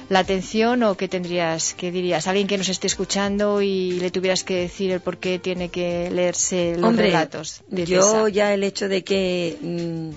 [0.09, 2.25] la atención o qué tendrías, qué dirías?
[2.27, 6.09] Alguien que nos esté escuchando y le tuvieras que decir el por qué tiene que
[6.09, 8.29] leerse los Hombre, relatos de yo Tessa?
[8.29, 10.09] ya el hecho de que mm,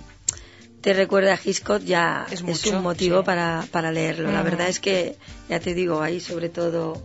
[0.82, 3.24] te recuerda a Hitchcock ya Es un motivo sí.
[3.24, 4.30] para, para leerlo.
[4.32, 4.50] La Ujú.
[4.50, 5.16] verdad es que,
[5.48, 7.02] ya te digo, hay sobre todo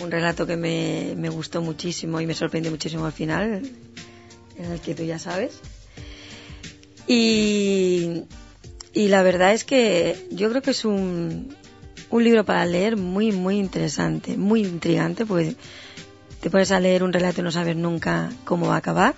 [0.00, 3.62] un relato que me, me gustó muchísimo y me sorprendió muchísimo al final,
[4.56, 5.58] en el que tú ya sabes.
[7.06, 8.24] Y,
[8.92, 11.54] y la verdad es que yo creo que es un,
[12.10, 15.56] un libro para leer muy, muy interesante, muy intrigante, porque
[16.40, 19.14] te pones a leer un relato y no sabes nunca cómo va a acabar.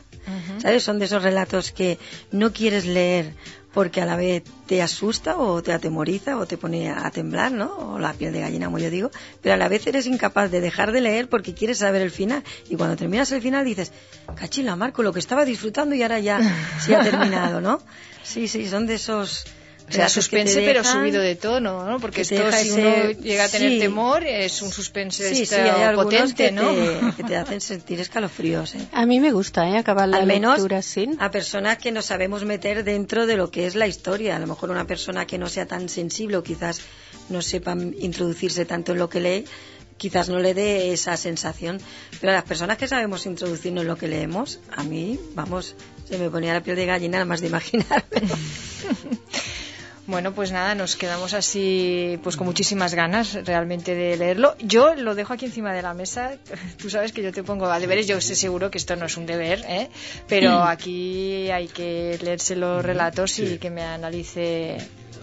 [0.58, 0.84] ¿Sabes?
[0.84, 1.98] Son de esos relatos que
[2.30, 3.32] no quieres leer
[3.72, 7.94] porque a la vez te asusta o te atemoriza o te pone a temblar, ¿no?
[7.94, 9.10] O la piel de gallina, como yo digo.
[9.42, 12.42] Pero a la vez eres incapaz de dejar de leer porque quieres saber el final.
[12.68, 13.92] Y cuando terminas el final dices,
[14.34, 16.40] cachila, Marco, lo que estaba disfrutando y ahora ya
[16.80, 17.80] se ha terminado, ¿no?
[18.22, 19.44] Sí, sí, son de esos...
[19.90, 21.98] O sea, suspense pero dejan- subido de tono, ¿no?
[21.98, 23.78] Porque esto si ese- uno llega a tener sí.
[23.80, 26.68] temor es un suspense Sí, sí, hay potente, que, ¿no?
[26.72, 28.86] te, que te hacen sentir escalofríos, ¿eh?
[28.92, 29.76] A mí me gusta, ¿eh?
[29.76, 31.08] Acabar la al menos lectura así.
[31.18, 34.36] a personas que nos sabemos meter dentro de lo que es la historia.
[34.36, 36.80] A lo mejor una persona que no sea tan sensible o quizás
[37.28, 39.44] no sepa introducirse tanto en lo que lee,
[39.96, 41.80] quizás no le dé esa sensación.
[42.20, 45.74] Pero a las personas que sabemos introducirnos en lo que leemos, a mí, vamos,
[46.08, 48.04] se me ponía la piel de gallina nada más de imaginarme.
[50.10, 54.56] Bueno, pues nada, nos quedamos así pues con muchísimas ganas realmente de leerlo.
[54.58, 56.32] Yo lo dejo aquí encima de la mesa.
[56.78, 58.08] Tú sabes que yo te pongo a deberes.
[58.08, 59.88] Yo sé seguro que esto no es un deber, ¿eh?
[60.26, 64.78] pero aquí hay que leerse los relatos y que me analice.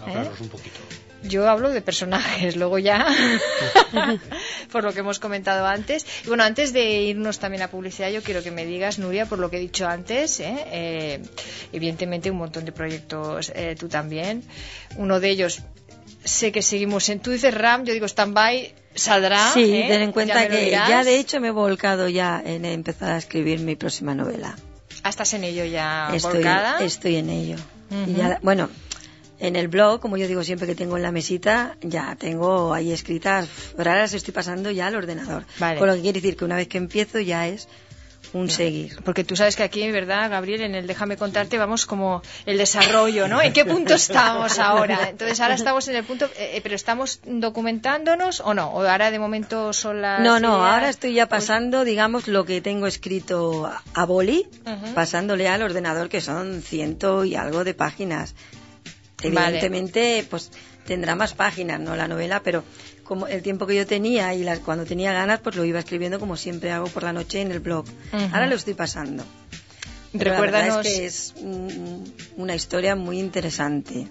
[0.06, 0.30] ¿eh?
[0.40, 0.80] Un poquito.
[1.24, 3.04] Yo hablo de personajes, luego ya,
[4.72, 6.06] por lo que hemos comentado antes.
[6.24, 9.38] Y bueno, antes de irnos también a publicidad, yo quiero que me digas, Nuria, por
[9.38, 10.54] lo que he dicho antes, ¿eh?
[10.70, 11.22] Eh,
[11.72, 14.42] evidentemente un montón de proyectos eh, tú también.
[14.96, 15.60] Uno de ellos,
[16.24, 19.50] sé que seguimos en, tú dices RAM, yo digo stand-by, saldrá.
[19.52, 19.86] sí, ¿eh?
[19.88, 23.60] ten en cuenta que ya de hecho me he volcado ya en empezar a escribir
[23.60, 24.56] mi próxima novela.
[25.02, 26.78] Ah, estás en ello ya estoy, volcada.
[26.84, 27.56] estoy en ello.
[27.90, 28.18] Y Ujú.
[28.18, 28.68] ya- bueno,
[29.40, 32.92] en el blog, como yo digo siempre que tengo en la mesita, ya tengo ahí
[32.92, 35.44] escritas, pero ahora las estoy pasando ya al ordenador.
[35.58, 35.78] Vale.
[35.78, 37.68] Con lo que quiere decir que una vez que empiezo ya es
[38.34, 38.98] un seguir.
[39.04, 40.60] Porque tú sabes que aquí, ¿verdad, Gabriel?
[40.60, 43.40] En el Déjame contarte vamos como el desarrollo, ¿no?
[43.40, 45.08] ¿En qué punto estamos ahora?
[45.10, 48.68] Entonces ahora estamos en el punto, eh, eh, pero ¿estamos documentándonos o no?
[48.72, 50.72] ¿O ahora de momento son las No, no, ideas?
[50.74, 54.46] ahora estoy ya pasando, digamos, lo que tengo escrito a- boli,
[54.94, 58.34] pasándole al ordenador, que son ciento y algo de páginas.
[59.22, 59.58] Vale.
[59.58, 60.50] Evidentemente, pues
[60.84, 61.96] tendrá más páginas, ¿no?
[61.96, 62.64] La novela, pero
[63.02, 66.20] como el tiempo que yo tenía y las, cuando tenía ganas, pues lo iba escribiendo
[66.20, 67.84] como siempre hago por la noche en el blog.
[68.12, 69.24] Ahora lo estoy pasando.
[70.12, 74.08] Pero la verdad Recuérdanos, es que es mm, una historia muy interesante.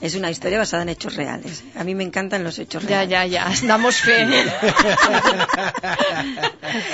[0.00, 1.64] Es una historia basada en hechos reales.
[1.74, 3.32] A mí me encantan los hechos ya, reales.
[3.32, 4.26] ya, ya, damos fe.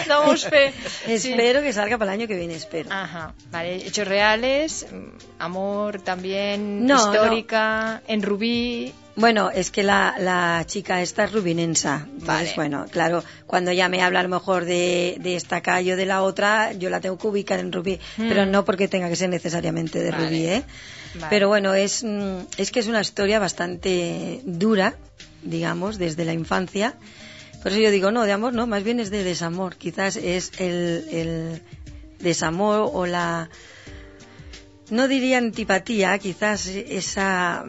[0.09, 0.73] damos fe.
[1.19, 1.33] Sí.
[1.33, 2.91] Espero que salga para el año que viene, espero.
[2.93, 8.95] Ajá, vale, hechos reales, mm, amor también, No, histórica, en Rubí.
[9.15, 12.07] Bueno, es que la, la chica esta es rubinensa.
[12.07, 12.53] Entonces, Vale.
[12.57, 16.07] bueno, claro, cuando ella me habla a lo mejor de, de esta calle o de
[16.07, 18.29] la otra, yo la tengo que ubicar en rubí, Mm.
[18.29, 20.25] pero no porque tenga que ser necesariamente de Vale.
[20.29, 20.63] rubí, ¿eh?
[21.15, 21.27] Vale.
[21.29, 24.95] Pero bueno, es, mm, es que es una historia bastante dura,
[25.43, 26.95] digamos, desde la infancia.
[27.63, 29.77] Por eso yo digo, no, de amor no, más bien es de desamor.
[29.77, 31.63] Quizás es el, el
[32.19, 33.51] desamor o la,
[34.91, 37.65] no diría antipatía, quizás esa,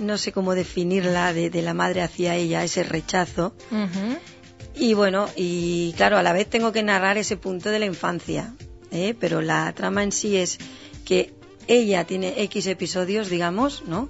[0.00, 3.54] no sé cómo definirla, de, de la madre hacia ella, ese rechazo.
[4.74, 8.54] Y bueno, y claro, a la vez tengo que narrar ese punto de la infancia,
[8.90, 9.14] ¿eh?
[9.18, 10.58] pero la trama en sí es
[11.04, 11.34] que
[11.68, 14.08] ella tiene X episodios, digamos, ¿no?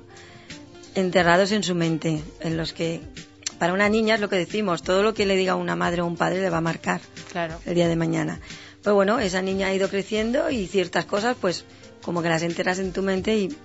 [0.94, 3.00] Enterrados en su mente, en los que,
[3.58, 6.06] para una niña es lo que decimos, todo lo que le diga una madre o
[6.06, 7.00] un padre le va a marcar
[7.32, 7.58] Claro.
[7.66, 8.40] el día de mañana.
[8.82, 11.64] Pues bueno, esa niña ha ido creciendo y ciertas cosas, pues
[12.02, 13.56] como que las enteras en tu mente y,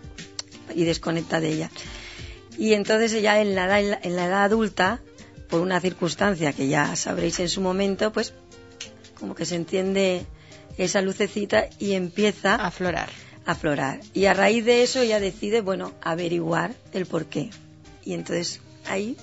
[0.74, 1.72] y desconecta de ella.
[2.58, 5.00] Y entonces ella en la, edad, en la- edad adulta,
[5.50, 8.34] por una circunstancia que ya sabréis en su momento, pues
[9.20, 10.26] como que se enciende
[10.78, 13.10] esa lucecita y empieza A aflorar.
[13.46, 14.00] a aflorar.
[14.14, 17.50] Y a raíz de eso ella decide, bueno, averiguar el por qué.
[18.04, 19.16] Y entonces ahí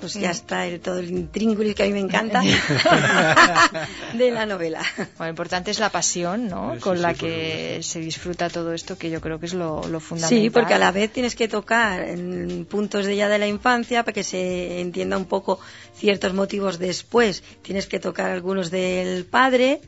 [0.00, 2.42] pues ya está el, todo el intríngulis que a mí me encanta
[4.14, 4.82] de la novela.
[4.96, 6.74] Bueno, lo importante es la pasión, ¿no?
[6.74, 9.54] Sí, Con sí, la sí, que se disfruta todo esto, que yo creo que es
[9.54, 10.44] lo, lo fundamental.
[10.44, 14.02] Sí, porque a la vez tienes que tocar en puntos de ya de la infancia
[14.04, 15.60] para que se entienda un poco
[15.94, 17.42] ciertos motivos después.
[17.62, 19.80] Tienes que tocar algunos del padre,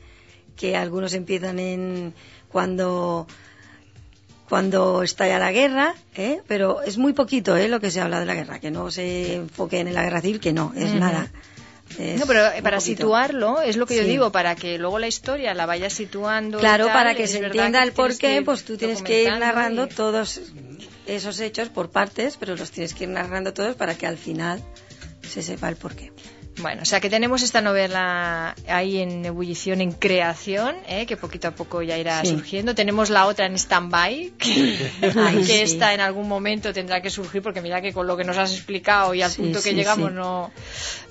[0.55, 2.13] que algunos empiezan en
[2.49, 3.27] cuando
[4.51, 6.41] cuando estalla la guerra, ¿eh?
[6.45, 7.69] pero es muy poquito ¿eh?
[7.69, 10.41] lo que se habla de la guerra, que no se enfoque en la guerra civil,
[10.41, 11.31] que no, es nada.
[11.97, 13.03] Es No, pero eh, para poquito.
[13.03, 16.59] situarlo, es lo que yo digo, para que luego la historia la vaya situando.
[16.59, 19.85] Claro, tal, para que se entienda que el porqué, pues tú tienes que ir narrando
[19.85, 20.41] y- todos
[21.05, 24.61] esos hechos por partes, pero los tienes que ir narrando todos para que al final
[25.25, 26.11] se sepa el porqué.
[26.61, 31.05] Bueno, o sea que tenemos esta novela ahí en ebullición, en creación, ¿eh?
[31.05, 32.31] que poquito a poco ya irá Sí.
[32.31, 32.75] surgiendo.
[32.75, 34.77] Tenemos la otra en stand-by, que,
[35.15, 35.53] Ay, que sí.
[35.61, 38.51] esta en algún momento tendrá que surgir, porque mira que con lo que nos has
[38.53, 40.51] explicado y al Sí, punto que llegamos no,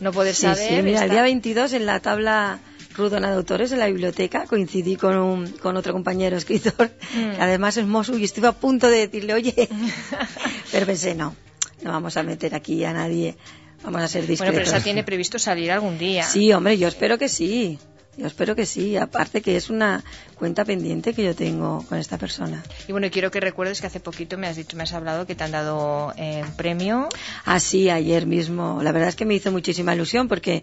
[0.01, 0.57] no poder saber.
[0.77, 2.59] sí, mira, el día 22 en la tabla
[2.97, 7.31] Rudona de Autores en la biblioteca coincidí con, un- con otro compañero escritor, Mm.
[7.37, 9.55] que además es Mosu, y estuve a punto de decirle, oye,
[10.73, 11.35] pero pensé, no,
[11.83, 13.37] no vamos a meter aquí a nadie,
[13.83, 14.55] vamos a ser discretos.
[14.55, 16.25] Bueno, pero esa tiene previsto salir algún día.
[16.25, 17.79] Sí, hombre, yo espero que sí.
[18.17, 18.97] Yo espero que sí.
[18.97, 20.05] Aparte que es una
[20.35, 22.63] cuenta pendiente que yo tengo con esta persona.
[22.89, 25.35] Y bueno, quiero que recuerdes que hace poquito me has dicho, me has hablado que
[25.35, 27.09] te han dado eh, un premio.
[27.45, 28.81] Así, ayer mismo.
[28.83, 30.63] La verdad es que me hizo muchísima ilusión porque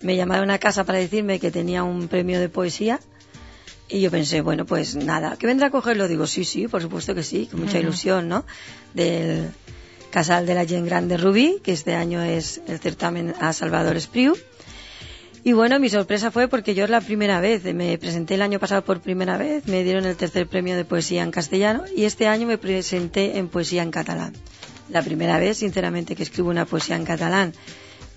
[0.00, 3.00] me llamaron a casa para decirme que tenía un premio de poesía.
[3.88, 6.08] Y yo pensé, bueno, pues nada, ¿que vendrá a cogerlo?
[6.08, 8.44] Digo, sí, sí, por supuesto que sí, con mucha ilusión, ¿no?
[8.92, 9.50] Del
[10.10, 14.34] Casal de la Gen Grande Rubí, que este año es el certamen a Salvador Espriu.
[15.44, 18.58] Y bueno, mi sorpresa fue porque yo es la primera vez, me presenté el año
[18.58, 22.26] pasado por primera vez, me dieron el tercer premio de poesía en castellano y este
[22.26, 24.34] año me presenté en poesía en catalán.
[24.88, 27.52] La primera vez, sinceramente, que escribo una poesía en catalán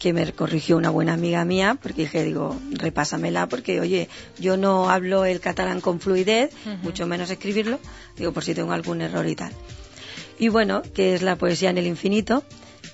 [0.01, 4.89] que me corrigió una buena amiga mía, porque dije, digo, repásamela, porque oye, yo no
[4.89, 6.49] hablo el catalán con fluidez,
[6.81, 7.79] mucho menos escribirlo,
[8.17, 9.53] digo, por si tengo algún error y tal.
[10.41, 12.43] Y bueno, que es la poesía en el infinito,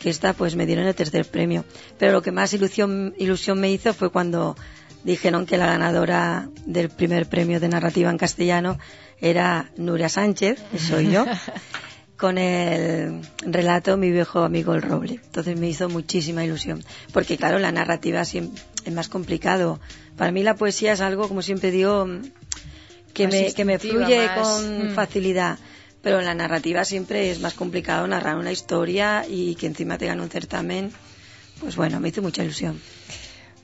[0.01, 1.63] que esta pues me dieron el tercer premio.
[1.97, 4.57] Pero lo que más ilusión, ilusión me hizo fue cuando
[5.05, 8.77] dijeron que la ganadora del primer premio de narrativa en castellano
[9.21, 11.25] era Nuria Sánchez, que soy yo,
[12.17, 15.21] con el relato Mi viejo amigo el roble.
[15.23, 16.83] Entonces me hizo muchísima ilusión.
[17.13, 19.79] Porque claro, la narrativa es más complicado.
[20.17, 22.09] Para mí la poesía es algo, como siempre digo,
[23.13, 24.95] que me, que me fluye más, con mm.
[24.95, 25.57] facilidad.
[26.07, 30.07] Pero en la narrativa siempre es más complicado narrar una historia y que encima te
[30.07, 30.91] gane un certamen.
[31.59, 32.79] Pues bueno, me hizo mucha ilusión.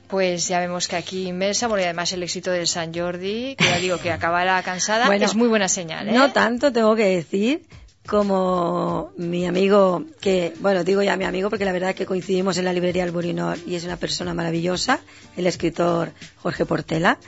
[0.08, 3.64] Pues ya vemos que aquí inmersa, bueno, y además el éxito del San Jordi, que
[3.64, 6.12] ya digo que acabará cansada, Bueno, es muy buena señal, ¿eh?
[6.12, 7.62] No tanto, tengo que decir,
[8.06, 12.58] como mi amigo, que, bueno, digo ya mi amigo porque la verdad es que coincidimos
[12.58, 15.00] en la librería Alburinol y es una persona maravillosa,
[15.36, 17.18] el escritor Jorge Portela,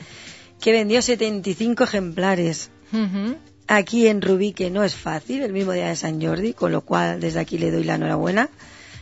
[0.61, 3.37] que vendió 75 ejemplares Ujú.
[3.67, 6.83] Aquí en Rubí, que no es fácil, el mismo día de San Jordi, con lo
[6.83, 8.49] cual desde aquí le doy la enhorabuena.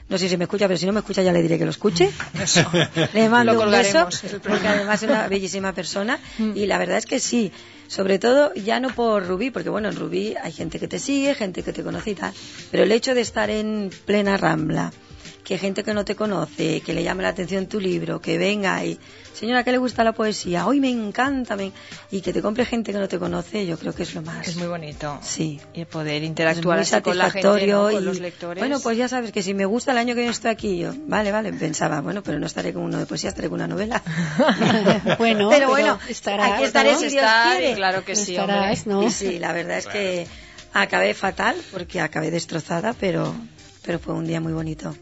[0.08, 1.70] No sé si me escucha, pero si no me escucha ya le diré que lo
[1.70, 2.10] escuche.
[2.42, 2.70] Eso.
[3.14, 4.08] Le mando un beso,
[4.42, 6.18] porque además es una bellísima persona.
[6.54, 7.52] Y la verdad es que sí,
[7.88, 11.34] sobre todo ya no por Rubí, porque bueno, en Rubí hay gente que te sigue,
[11.34, 12.34] gente que te conoce y tal.
[12.70, 14.92] Pero el hecho de estar en plena rambla,
[15.44, 18.82] que gente que no te conoce, que le llame la atención tu libro, que venga
[18.84, 18.98] y,
[19.34, 20.66] señora, ¿qué le gusta la poesía?
[20.66, 21.70] Hoy me encanta, me...
[22.10, 24.48] y que te compre gente que no te conoce, yo creo que es lo más.
[24.48, 25.18] Es muy bonito.
[25.22, 25.60] Sí.
[25.74, 27.54] Y poder Es interactuar muy así con la gente, ¿no?
[27.54, 28.60] satisfactorio con y, los lectores.
[28.60, 30.94] Bueno, pues ya sabes que si me gusta el año que viene estoy aquí, yo,
[31.06, 34.02] vale, vale, pensaba, bueno, pero no estaré con uno de poesía, estaré con una novela.
[35.18, 36.98] Bueno, pero bueno, estarás, aquí estaré ¿no?
[36.98, 37.72] si Dios Estar, quiere.
[37.72, 38.92] y claro que sí, Estarás, hombre.
[38.94, 39.02] ¿no?
[39.04, 40.26] Y sí, la verdad es que
[40.72, 43.34] acabé fatal porque acabé destrozada, pero,
[43.84, 44.94] pero fue un día muy bonito.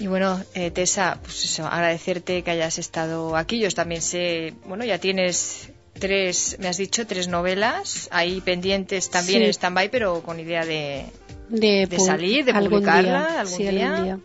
[0.00, 3.58] Y bueno, eh, Tessa, pues eso, agradecerte que hayas estado aquí.
[3.58, 9.40] Yo también sé, bueno, ya tienes tres, me has dicho, tres novelas ahí pendientes también
[9.40, 9.44] Sí.
[9.46, 11.06] en stand-by, pero con idea de,
[11.48, 13.88] De, de salir, de algún publicarla día, algún sí, día.
[13.96, 14.18] algún día.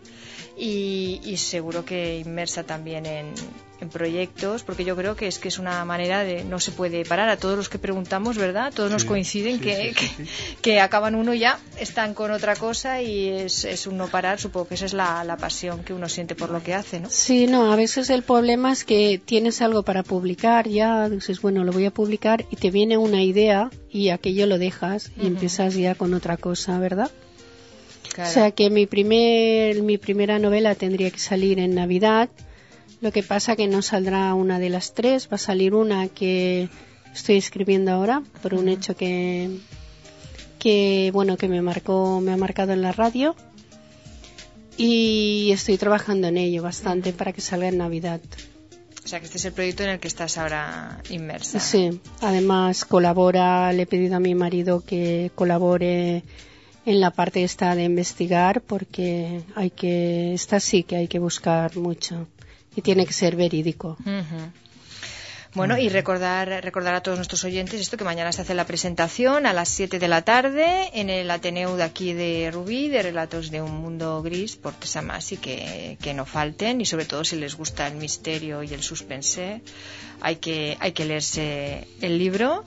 [0.56, 3.26] Y, y seguro que inmersa también en,
[3.80, 7.04] en proyectos, porque yo creo que es que es una manera de no se puede
[7.04, 7.28] parar.
[7.28, 8.72] A todos los que preguntamos, ¿verdad?
[8.74, 10.56] Todos nos coinciden sí, que, sí, sí, que, sí.
[10.62, 14.38] que acaban uno y ya, están con otra cosa y es, es un no parar.
[14.38, 17.08] Supongo que esa es la, la pasión que uno siente por lo que hace, ¿no?
[17.10, 21.64] Sí, no, a veces el problema es que tienes algo para publicar, ya dices, bueno,
[21.64, 25.74] lo voy a publicar y te viene una idea y aquello lo dejas y empiezas
[25.74, 27.10] ya con otra cosa, ¿verdad?
[28.14, 28.30] Claro.
[28.30, 32.28] O sea que mi primer mi primera novela tendría que salir en Navidad.
[33.00, 36.68] Lo que pasa que no saldrá una de las tres, va a salir una que
[37.12, 39.50] estoy escribiendo ahora por un hecho que
[40.60, 43.34] que bueno que me marcó me ha marcado en la radio
[44.76, 48.20] y estoy trabajando en ello bastante para que salga en Navidad.
[49.04, 51.60] O sea, que este es el proyecto en el que estás ahora inmersa.
[51.60, 56.22] Sí, además colabora, le he pedido a mi marido que colabore
[56.86, 61.76] en la parte esta de investigar porque hay que, esta sí que hay que buscar
[61.76, 62.26] mucho
[62.76, 63.96] y tiene que ser verídico.
[65.54, 69.46] Bueno, y recordar, recordar a todos nuestros oyentes esto que mañana se hace la presentación
[69.46, 73.52] a las 7 de la tarde en el Ateneu de aquí de Rubí, de Relatos
[73.52, 74.74] de un Mundo Gris, por
[75.04, 78.74] más y que, que no falten, y sobre todo si les gusta el misterio y
[78.74, 79.62] el suspense,
[80.20, 82.64] hay que, hay que leerse el libro.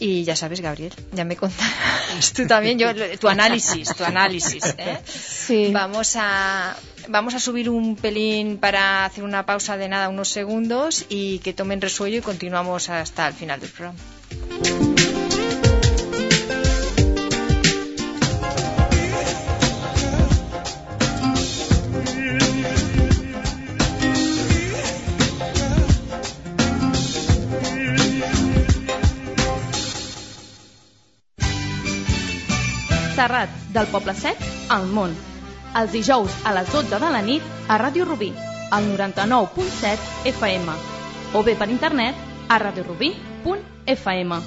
[0.00, 2.88] Y ya sabes, Gabriel, ya me contarás tú también, yo,
[3.18, 4.62] tu análisis, tu análisis.
[4.78, 4.98] ¿eh?
[5.06, 5.70] Sí.
[5.72, 6.76] Vamos a,
[7.08, 11.52] vamos a subir un pelín para hacer una pausa de nada, unos segundos, y que
[11.52, 14.87] tomen resuello y continuamos hasta el final del programa.
[33.18, 34.38] Serrat, del Poble Sec,
[34.70, 35.14] al món.
[35.78, 38.28] Els dijous a les 12 de la nit a Ràdio Rubí,
[38.70, 40.76] al 99.7 FM.
[41.34, 42.14] O bé per internet
[42.46, 44.38] a radiorubí.fm.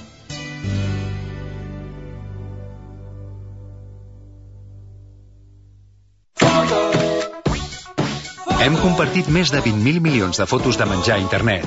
[8.62, 11.66] Hem compartit més de 20.000 milions de fotos de menjar a internet.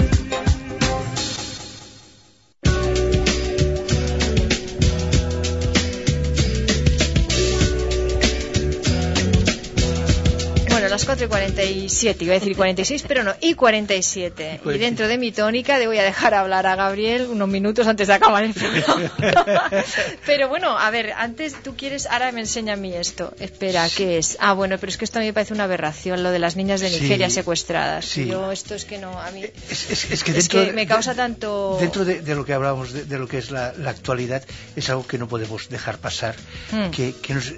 [11.19, 14.61] Bueno, las 4 y 47, iba a decir 46, pero no, y 47.
[14.65, 18.07] Y dentro de mi tónica le voy a dejar hablar a Gabriel unos minutos antes
[18.09, 19.11] de acabar el programa.
[20.27, 23.35] pero bueno, a ver, antes tú quieres, ahora me enseña a mí esto.
[23.41, 24.37] Espera, ¿qué es?
[24.41, 26.57] Ah, bueno, pero es que esto a mí me parece una aberración, lo de las
[26.57, 28.05] niñas de Sí, Nigeria secuestradas.
[28.05, 28.27] sí.
[28.27, 29.43] Yo, esto es que no, a mí.
[29.71, 31.79] Es, es- es que Es me causa tanto.
[31.81, 34.45] Dentro de, de lo que hablábamos, de, de lo que es la, la actualidad,
[34.77, 36.37] es algo que no podemos dejar pasar.
[36.71, 36.91] Mm.
[36.91, 37.53] Que, que nos-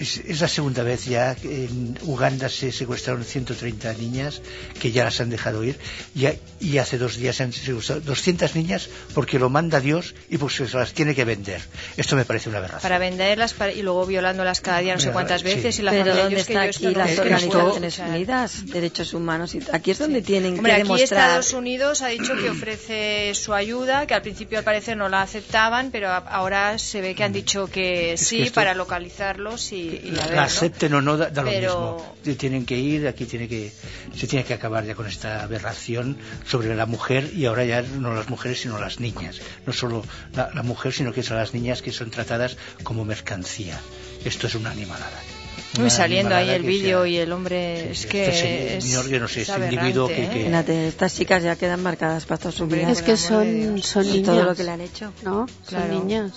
[0.00, 4.40] es, es la segunda vez ya que en Uganda se secuestraron 130 niñas
[4.80, 5.78] que ya las han dejado ir
[6.14, 10.14] y, ha- y hace dos días se han secuestrado 200 niñas porque lo manda Dios
[10.28, 11.60] y pues se las tiene que vender.
[11.96, 12.82] Esto me parece una aberración.
[12.82, 15.46] Para venderlas para- y luego violándolas cada día no sé cuántas sí.
[15.46, 17.98] veces y la Pero ¿dónde que está aquí las Organizaciones.
[17.98, 19.54] Unidas, derechos humanos?
[19.54, 21.28] y- Aquí es donde tienen Hombre, que aquí demostrar.
[21.40, 25.22] Estados Unidos ha dicho que ofrece su ayuda, que al principio al parecer no la
[25.22, 28.74] aceptaban, pero a- ahora se ve que han dicho que Es sí que esto- para
[28.74, 30.42] localizarlos y, y a ver, la ¿no?
[30.42, 33.72] acepten o no da, da lo mismo tienen que ir aquí tiene que
[34.16, 36.16] se tiene que acabar ya con esta aberración
[36.46, 40.50] sobre la mujer y ahora ya no las mujeres sino las niñas no solo la,
[40.54, 43.78] la mujer sino que son las niñas que son tratadas como mercancía
[44.24, 45.18] esto es una animalada
[45.88, 49.20] saliendo ahí el vídeo y el hombre Sí, es sí, que este es, señor, yo
[49.20, 50.88] no sé, es este individuo que- ¿eh?
[50.88, 52.90] Estas chicas ya quedan marcadas para toda su vida.
[52.90, 54.26] Es que son, son Y niñas.
[54.26, 55.12] todo lo que le han hecho.
[55.22, 55.46] ¿no?
[55.66, 55.86] Claro.
[55.94, 56.32] Son niñas.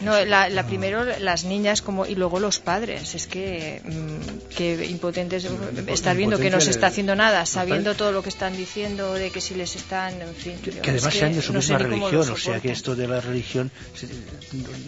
[0.00, 3.14] No, la, la primero las niñas como y luego los padres.
[3.14, 5.44] Es que, mm, que impotentes
[5.88, 9.30] estar viendo que no se está haciendo nada, sabiendo todo lo que están diciendo, de
[9.30, 10.54] que si les están, en fin.
[10.62, 13.20] yo- que además serán de su no misma religión, o sea que esto de la
[13.20, 14.08] religión se-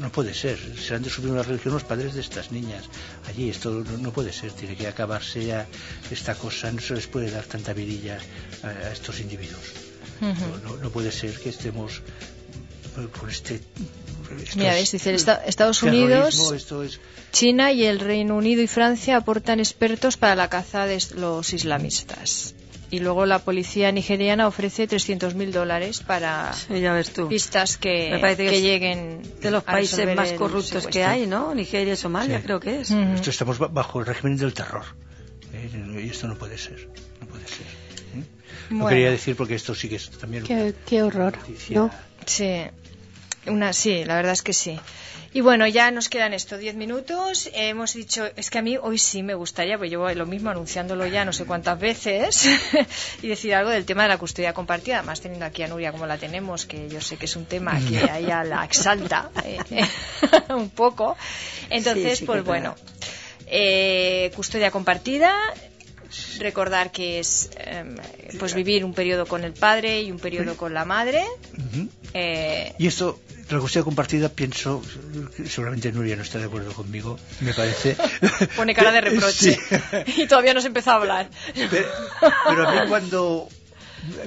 [0.01, 0.59] no, puede ser.
[0.79, 2.85] Serán de su misma religión los padres de estas niñas.
[3.29, 5.67] Allí esto no, no puede ser, tiene que acabarse ya
[6.11, 8.19] esta cosa, no se les puede dar tanta virilla
[8.63, 9.63] a, a estos individuos.
[10.21, 10.47] Ujú.
[10.65, 12.03] No, no- no puede ser que estemos
[13.29, 13.61] este...
[14.41, 17.01] estos- Mira, Esta- Estados Unidos, esto es-
[17.33, 22.55] China y el Reino Unido y Francia aportan expertos para la caza de los islamistas.
[22.89, 27.29] Y luego la policía nigeriana ofrece 300.000 dólares para Sí, ya ves tú.
[27.29, 31.53] pistas que, es lleguen De los países más corruptos que hay, ¿no?
[31.53, 32.45] Nigeria y Somalia, Sí.
[32.45, 32.91] creo que es.
[32.93, 34.85] Esto estamos ba- bajo el régimen del terror.
[35.53, 35.69] ¿eh?
[36.05, 36.89] Y esto no puede ser.
[37.21, 37.67] No puede ser.
[37.67, 38.23] ¿eh?
[38.71, 38.89] Bueno.
[38.89, 41.37] quería decir porque esto sí que es también Qué, qué horror.
[41.71, 41.91] ¿no?
[42.25, 42.63] Sí,
[43.49, 44.79] una, sí, la verdad es que sí.
[45.33, 47.49] Y bueno, ya nos quedan esto, 10 minutos.
[47.49, 50.49] Eh, hemos dicho, es que a mí hoy sí me gustaría, pues llevo lo mismo
[50.49, 52.49] anunciándolo ya no sé cuántas veces,
[53.23, 56.07] y decir algo del tema de la custodia compartida, además teniendo aquí a Nuria como
[56.07, 59.59] la tenemos, que yo sé que es un tema que a ella la exalta eh,
[60.55, 61.17] un poco.
[61.69, 62.75] Entonces, Sí, sí, pues bueno,
[63.47, 65.35] eh, custodia compartida,
[66.39, 67.97] recordar que es em,
[68.39, 71.25] pues vivir un periodo con el padre y un periodo con la madre.
[72.15, 74.83] Eh, Y esto, la custodia compartida, pienso,
[75.47, 77.97] seguramente Nuria no está de acuerdo conmigo, me parece.
[78.57, 79.55] Pone cara de reproche.
[79.55, 79.59] Sí.
[80.23, 81.31] y todavía no se empezó a hablar.
[81.55, 81.89] Pero,
[82.49, 83.49] pero a mí cuando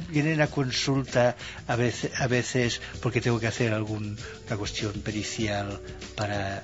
[0.10, 1.36] vienen a consulta
[1.68, 4.16] a veces, a veces porque tengo que hacer alguna
[4.58, 5.80] cuestión pericial
[6.16, 6.62] para,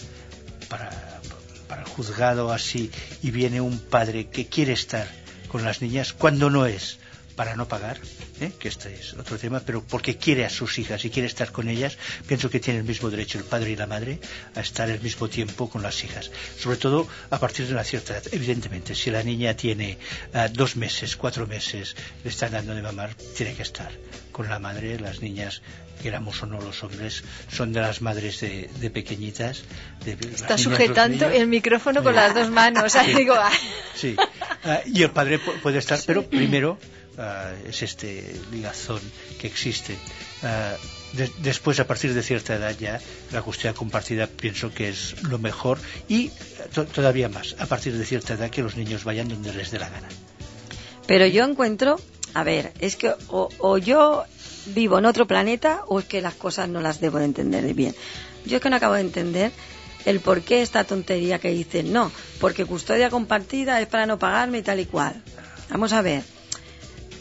[0.69, 1.21] para,
[1.67, 2.91] para el juzgado así
[3.21, 5.07] y viene un padre que quiere estar
[5.47, 6.99] con las niñas cuando no es
[7.35, 7.99] para no pagar,
[8.39, 8.51] ¿eh?
[8.59, 11.67] que este es otro tema, pero porque quiere a sus hijas y quiere estar con
[11.67, 14.19] ellas, pienso que tiene el mismo derecho el padre y la madre
[14.55, 16.31] a estar al mismo tiempo con las hijas.
[16.57, 18.23] Sobre todo a partir de una cierta edad.
[18.31, 19.97] Evidentemente, si la niña tiene
[20.33, 23.91] ah, dos meses, cuatro meses, le están dando de mamar, tiene que estar
[24.31, 24.97] con la madre.
[24.99, 25.61] Las niñas,
[26.01, 29.63] queramos o no los hombres, son de las madres de, de pequeñitas.
[30.05, 32.93] de- Está sujetando el micrófono con las dos manos.
[33.05, 33.13] Sí.
[33.13, 33.51] Digo, ah.
[33.93, 34.15] Sí,
[34.67, 36.79] Ah, y el padre pu- puede estar, pero primero
[37.17, 38.99] ah, es este ligazón
[39.39, 39.97] que existe.
[40.43, 40.75] Ah,
[41.13, 42.99] de- después, a partir de cierta edad ya,
[43.31, 46.31] la custodia compartida pienso que es lo mejor y eh,
[46.73, 49.79] to- todavía más, a partir de cierta edad que los niños vayan donde les dé
[49.79, 50.07] la gana.
[51.07, 51.99] Pero yo encuentro,
[52.33, 54.25] a ver, es que o, o yo
[54.67, 57.95] vivo en otro planeta o es que las cosas no las debo de entender bien.
[58.45, 59.51] Yo es que no acabo de entender
[60.05, 64.59] el por qué esta tontería que dicen, no, porque custodia compartida es para no pagarme
[64.59, 65.21] y tal y cual.
[65.69, 66.23] Vamos a ver,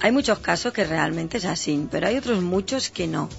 [0.05, 3.31] hay muchos casos que realmente es así, pero hay otros muchos que no.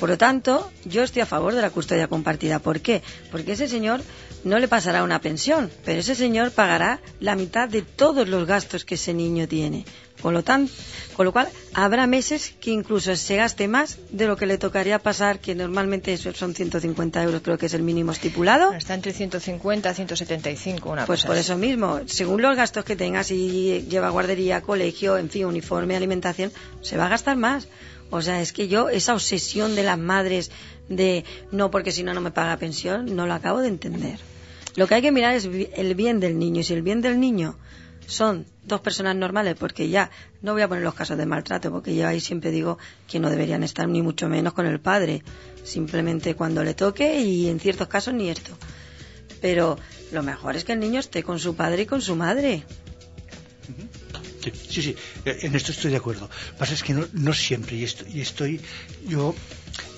[0.00, 2.58] Por lo tanto, yo estoy a favor de la custodia compartida.
[2.60, 3.02] ¿Por qué?
[3.32, 4.00] Porque ese señor
[4.44, 8.84] no le pasará una pensión, pero ese señor pagará la mitad de todos los gastos
[8.84, 9.84] que ese niño tiene.
[10.22, 10.68] Con lo, tan,
[11.16, 14.98] con lo cual, habrá meses que incluso se gaste más de lo que le tocaría
[14.98, 18.72] pasar, que normalmente son 150 euros, creo que es el mínimo estipulado.
[18.72, 21.42] Está entre 150 y 175, una Pues cosa por así.
[21.46, 26.50] eso mismo, según los gastos que tengas, si lleva guardería, colegio, en fin, uniforme, alimentación,
[26.82, 27.68] se va a gastar más.
[28.10, 30.50] O sea, es que yo, esa obsesión de las madres
[30.88, 34.18] de no, porque si no, no me paga pensión, no lo acabo de entender.
[34.76, 36.60] Lo que hay que mirar es el bien del niño.
[36.60, 37.56] Y si el bien del niño
[38.06, 41.94] son dos personas normales, porque ya no voy a poner los casos de maltrato, porque
[41.94, 45.22] yo ahí siempre digo que no deberían estar ni mucho menos con el padre.
[45.64, 48.56] Simplemente cuando le toque y en ciertos casos ni esto.
[49.40, 49.78] Pero
[50.12, 52.64] lo mejor es que el niño esté con su padre y con su madre.
[54.54, 56.22] Sí, sí, eh, en esto estoy de acuerdo.
[56.22, 58.60] Lo que pasa es que no, no siempre, y estoy, y estoy
[59.06, 59.34] yo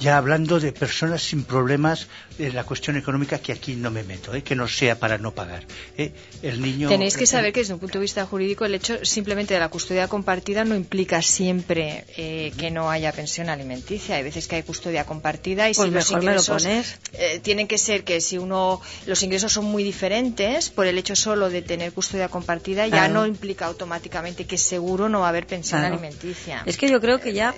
[0.01, 2.07] ya hablando de personas sin problemas
[2.39, 4.43] en la cuestión económica que aquí no me meto, ¿eh?
[4.43, 5.65] que no sea para no pagar.
[5.99, 6.13] ¿eh?
[6.43, 6.89] El niño.
[6.89, 9.69] Tenéis que saber que desde un punto de vista jurídico el hecho simplemente de la
[9.69, 14.17] custodia compartida no implica siempre eh, que no haya pensión alimenticia.
[14.17, 16.99] Hay veces que hay custodia compartida y Pues si los mejor me lo ingresos pones.
[17.13, 21.15] eh, tienen que ser que si uno los ingresos son muy diferentes por el hecho
[21.17, 23.15] solo de tener custodia compartida ya Claro.
[23.15, 25.95] no implica automáticamente que seguro no va a haber pensión Claro.
[25.95, 26.63] alimenticia.
[26.67, 27.55] Es que yo creo que ya,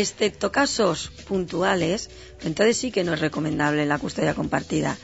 [0.00, 2.10] excepto casos puntuales,
[2.42, 4.96] entonces sí que no es recomendable la custodia compartida.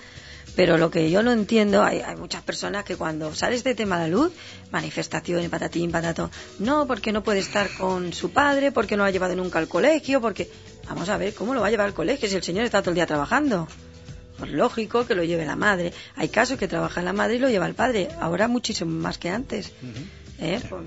[0.55, 4.01] Pero lo que yo no entiendo, hay, muchas personas que cuando sale este tema a
[4.01, 4.33] la luz,
[4.71, 9.11] manifestaciones, patatín, patato, no, porque no puede estar con su padre, porque no lo ha
[9.11, 10.51] llevado nunca al colegio, porque...
[10.89, 12.91] Vamos a ver, ¿cómo lo va a llevar al colegio si el señor está todo
[12.91, 13.69] el día trabajando?
[14.37, 15.95] Pues lógico que lo lleve la madre.
[16.17, 18.09] Hay casos que trabaja la madre y lo lleva el padre.
[18.21, 19.73] Ahora muchísimo más que antes.
[20.43, 20.61] ¿Eh?
[20.69, 20.83] Por,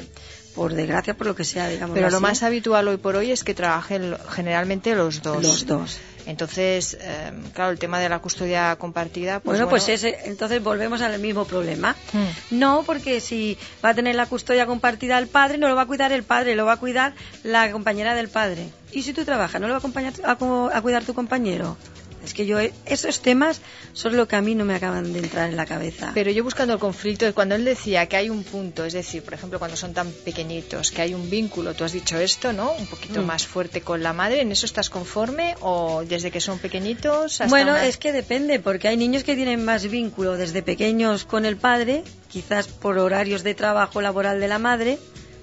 [0.54, 1.94] por desgracia, por lo que sea, digamos.
[1.96, 5.44] Pero lo más habitual hoy por hoy es que trabajen generalmente los dos.
[5.44, 5.98] Los dos.
[6.28, 9.40] Entonces, eh, claro, el tema de la custodia compartida.
[9.42, 11.96] Pues bueno, pues ese, entonces volvemos al mismo problema.
[12.14, 12.58] Hmm.
[12.60, 15.86] No, porque si va a tener la custodia compartida el padre, no lo va a
[15.86, 18.70] cuidar el padre, lo va a cuidar la compañera del padre.
[18.92, 21.78] Y si tú trabajas, ¿no lo va a, acompañar, a, co- a cuidar tu compañero?
[22.26, 23.62] Es que yo, esos temas
[23.94, 26.12] son lo que a mí no me acaban de entrar en la cabeza.
[26.14, 29.34] Pero yo buscando el conflicto, cuando él decía que hay un punto, es decir, por
[29.34, 32.72] ejemplo, cuando son tan pequeñitos, que hay un vínculo, tú has dicho esto, ¿no?
[32.74, 33.26] Un poquito Mm.
[33.26, 35.56] más fuerte con la madre, ¿en eso estás conforme?
[35.62, 39.36] ¿O desde que son pequeñitos hasta Bueno, una- es que depende, porque hay niños que
[39.36, 44.48] tienen más vínculo desde pequeños con el padre, quizás por horarios de trabajo laboral de
[44.48, 44.98] la madre,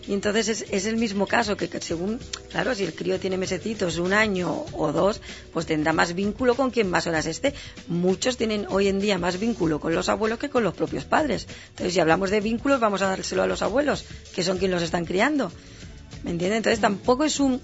[0.07, 2.19] y entonces es, es el mismo caso, que, según,
[2.51, 5.21] claro, si el crío tiene mesecitos, un año o dos,
[5.53, 7.55] pues tendrá más vínculo con quien más horas esté.
[7.87, 11.47] Muchos tienen hoy en día más vínculo con los abuelos que con los propios padres.
[11.71, 14.83] Entonces, si hablamos de vínculos, vamos a dárselo a los abuelos, que son quienes los
[14.83, 15.53] están criando.
[16.25, 16.59] ¿Me entiendes?
[16.59, 17.61] Entonces tampoco es un,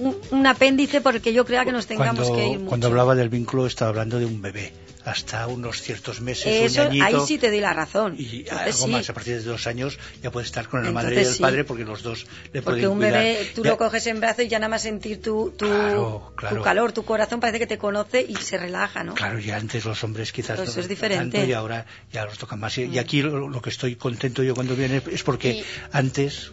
[0.00, 2.68] un, un apéndice porque yo crea que nos tengamos cuando, que ir mucho.
[2.68, 4.72] cuando hablaba del vínculo estaba hablando de un bebé
[5.04, 8.16] hasta unos ciertos meses Eso, un añito ahí sí te doy la razón.
[8.18, 8.90] y Entonces algo sí.
[8.90, 11.36] más a partir de dos años ya puede estar con la madre y Entonces el
[11.36, 11.42] sí.
[11.42, 13.12] padre porque los dos le Porque pueden un cuidar.
[13.22, 16.32] bebé, tú Ya- lo coges en brazos y ya nada más sentir tu, tu, Claro,
[16.34, 16.56] claro.
[16.56, 19.14] tu calor, tu corazón, parece que te conoce y se relaja, ¿no?
[19.14, 21.38] Claro, y antes los hombres quizás Pues no es diferente.
[21.38, 22.76] tanto y ahora ya los tocan más.
[22.76, 26.50] Y, y aquí lo, lo que estoy contento yo cuando viene es porque Y- antes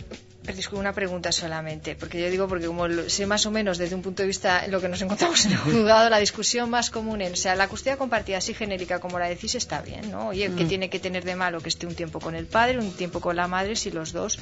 [0.74, 4.24] una pregunta solamente, porque yo digo, porque como sé más o menos desde un punto
[4.24, 7.36] de vista lo que nos encontramos en el juzgado, la discusión más común, en, o
[7.36, 10.30] sea, la custodia compartida así genérica como la decís está bien, ¿no?
[10.30, 10.68] Oye, ¿qué Mm.
[10.68, 13.36] tiene que tener de malo que esté un tiempo con el padre, un tiempo con
[13.36, 14.40] la madre, si los dos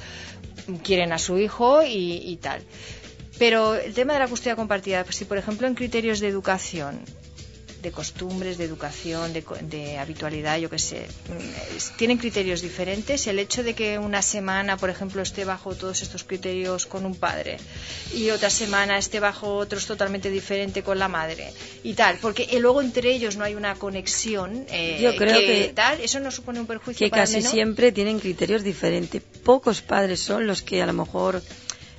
[0.83, 2.61] quieren a su hijo y, y tal?
[3.37, 7.01] Pero el tema de la custodia compartida, pues si por ejemplo en criterios de educación,
[7.82, 13.25] de costumbres, de educación, de, de habitualidad, yo qué sé, mm, tienen criterios diferentes.
[13.27, 17.15] El hecho de que una semana, por ejemplo, esté bajo todos estos criterios con un
[17.15, 17.57] padre
[18.13, 21.51] y otra semana esté bajo otros totalmente diferente con la madre
[21.84, 24.65] y tal, porque eh, luego entre ellos no hay una conexión.
[24.69, 28.19] eh, Yo creo que- tal, eso no supone un perjuicio que para casi siempre tienen
[28.19, 29.21] criterios diferentes.
[29.43, 31.41] Pocos padres son los que a lo mejor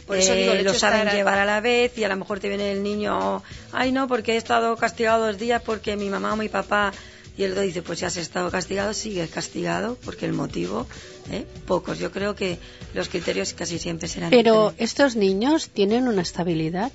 [0.06, 2.48] Por eso digo, eh, lo saben llevar a la vez y a lo mejor te
[2.48, 3.42] viene el niño,
[3.72, 6.92] ay no, porque he estado castigado dos días porque mi mamá o mi papá
[7.36, 10.86] y el otro dice, pues si has estado castigado, sigues castigado porque el motivo,
[11.30, 11.46] ¿eh?
[11.66, 11.98] pocos.
[11.98, 12.58] Yo creo que
[12.94, 14.90] los criterios casi siempre serán Pero diferentes.
[14.90, 16.92] estos niños tienen una estabilidad,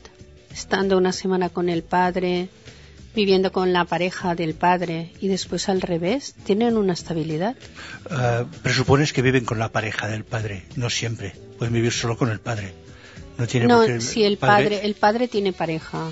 [0.54, 2.50] estando una semana con el padre,
[3.16, 7.56] viviendo con la pareja del padre y después al revés, tienen una estabilidad.
[8.12, 12.30] eh, presupones que viven con la pareja del padre, no siempre, pueden vivir solo con
[12.30, 12.74] el padre.
[13.38, 16.10] No tiene No, por qué si el padre, el padre tiene pareja.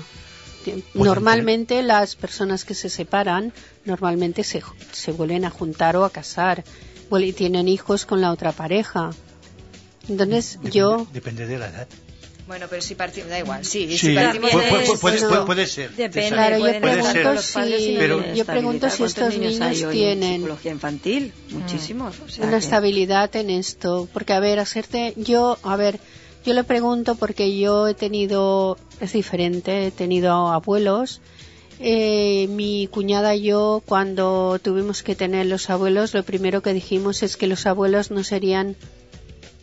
[0.94, 3.52] Normalmente las personas que se separan
[3.84, 4.62] normalmente se,
[4.92, 6.64] se vuelven a juntar o a casar
[7.10, 9.10] vuel- y tienen hijos con la otra pareja.
[10.08, 11.86] Entonces depende, yo depende de la edad.
[12.48, 15.20] Bueno, pero si partimos, da igual, sí, Sí, si partimos puede, de puede- eso- puede-
[15.20, 15.28] no.
[15.28, 15.90] puede- puede ser.
[15.96, 19.84] Depende, Claro, yo padres si- pero- yo pregunto si ¿Cuántos estos niños niños hay hoy
[19.84, 22.20] en tienen- psicología infantil, muchísimos.
[22.20, 25.98] o sea una que- estabilidad en esto, porque a ver, hacerte yo, a ver,
[26.46, 31.20] yo le pregunto porque yo he tenido es diferente, he tenido abuelos
[31.78, 37.22] eh, mi cuñada y yo, cuando tuvimos que tener los abuelos, lo primero que dijimos
[37.22, 38.76] es que los abuelos no serían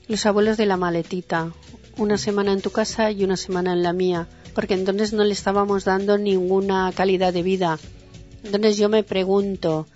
[0.07, 1.51] los abuelos de la maletita.
[1.97, 4.27] Una semana en tu casa y una semana en la mía.
[4.53, 7.79] Porque entonces no le estábamos dando ninguna calidad de vida.
[8.43, 9.87] Entonces yo me pregunto,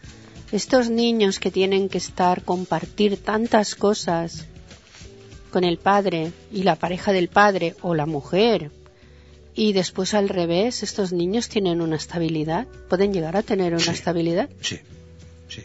[0.52, 4.48] estos niños que tienen que estar, compartir tantas cosas
[5.52, 8.72] con el padre y la pareja del padre o la mujer,
[9.56, 13.90] y después al revés, estos niños tienen una estabilidad, pueden llegar a tener una Sí.
[13.90, 14.50] estabilidad.
[14.62, 14.80] Sí,
[15.48, 15.64] sí.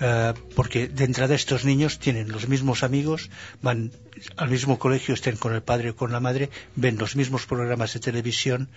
[0.00, 3.90] Eh, porque de entrada estos niños tienen los mismos amigos, van
[4.36, 7.92] al mismo colegio, estén con el padre o con la madre, ven los mismos programas
[7.94, 8.68] de televisión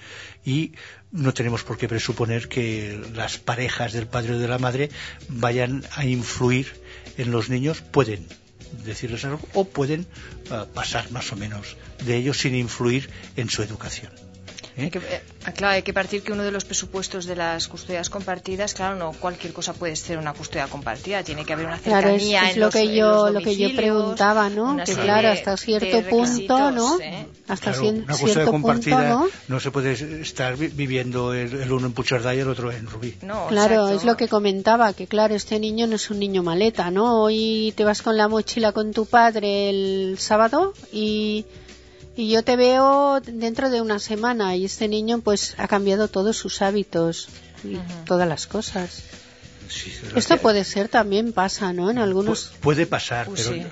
[0.44, 0.72] y
[1.12, 4.90] no tenemos por qué presuponer que las parejas del padre o de la madre
[5.30, 6.68] vayan a influir
[7.18, 7.82] en los niños.
[7.82, 8.26] Pueden
[8.86, 10.06] decirles algo o pueden
[10.52, 14.27] eh, pasar más o menos de ellos sin influir en su educación.
[14.78, 14.84] ¿Eh?
[14.84, 15.22] Hay que, eh,
[15.56, 19.12] claro, hay que partir que uno de los presupuestos de las custodias compartidas, claro, no
[19.14, 22.54] cualquier cosa puede ser una custodia compartida, tiene que haber una Claro, es, cercanía es
[22.56, 24.78] en lo los- que en yo los lo que yo preguntaba, ¿no?
[24.86, 27.00] Que claro, hasta cierto punto, ¿no?
[27.02, 27.26] ¿eh?
[27.48, 29.60] Hasta Claro, cien- una custodia cierto punto, compartida ¿no?
[29.60, 33.16] se puede estar vi- viviendo el, el uno en Puigcerdá y el otro en Rubí.
[33.22, 33.96] No, Claro, exacto.
[33.96, 37.22] es lo que comentaba, que claro, este niño no es un niño maleta, ¿no?
[37.22, 41.46] Hoy te vas con la mochila con tu padre el sábado y,
[42.18, 46.36] y yo te veo dentro de una semana y este niño pues ha cambiado todos
[46.36, 47.30] sus hábitos
[47.64, 49.04] y todas las cosas.
[49.70, 51.90] Sí, Esto puede ser, también pasa, ¿no?
[51.92, 52.52] En algunos...
[52.54, 53.64] Pu- puede pasar, Uh, pero sí,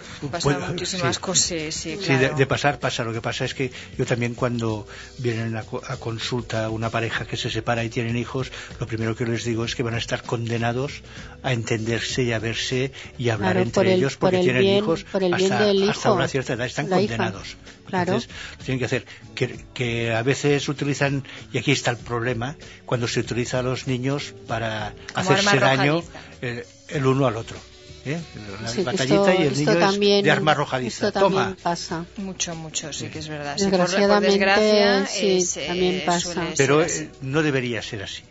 [0.41, 1.21] puede- muchísimas sí.
[1.21, 2.19] cosas, sí, Sí, claro.
[2.29, 3.03] de, de pasar pasa.
[3.03, 4.87] Lo que pasa es que yo también cuando
[5.19, 9.25] vienen a, a consulta una pareja que se separa y tienen hijos, lo primero que
[9.25, 11.01] les digo es que van a estar condenados
[11.43, 14.37] a entenderse y a verse y a hablar Claro, entre por el- ellos por porque
[14.37, 16.85] el tienen bien- hijos por el bien hasta, del hasta hijo, una cierta edad, están
[16.87, 16.95] hija.
[16.95, 17.57] condenados.
[17.85, 18.13] Claro.
[18.13, 19.05] Entonces, lo tienen que hacer.
[19.35, 21.23] Que, que a veces utilizan,
[21.53, 25.84] y aquí está el problema, cuando se utiliza a los niños para Como hacerse daño
[25.93, 26.19] arrojadiza.
[26.41, 27.57] el, el uno al otro.
[28.05, 28.19] ¿eh?
[28.61, 31.07] La Sí, batallita esto, y el esto niño también, es de arma arrojadiza.
[31.07, 31.57] Esto también Toma.
[31.63, 32.05] pasa.
[32.17, 33.57] Mucho, mucho, sí que es verdad.
[33.57, 36.47] Sí, por- por, Desgraciadamente, desgracia, sí, es, eh, también pasa.
[36.57, 38.23] Pero eh, no debería ser así.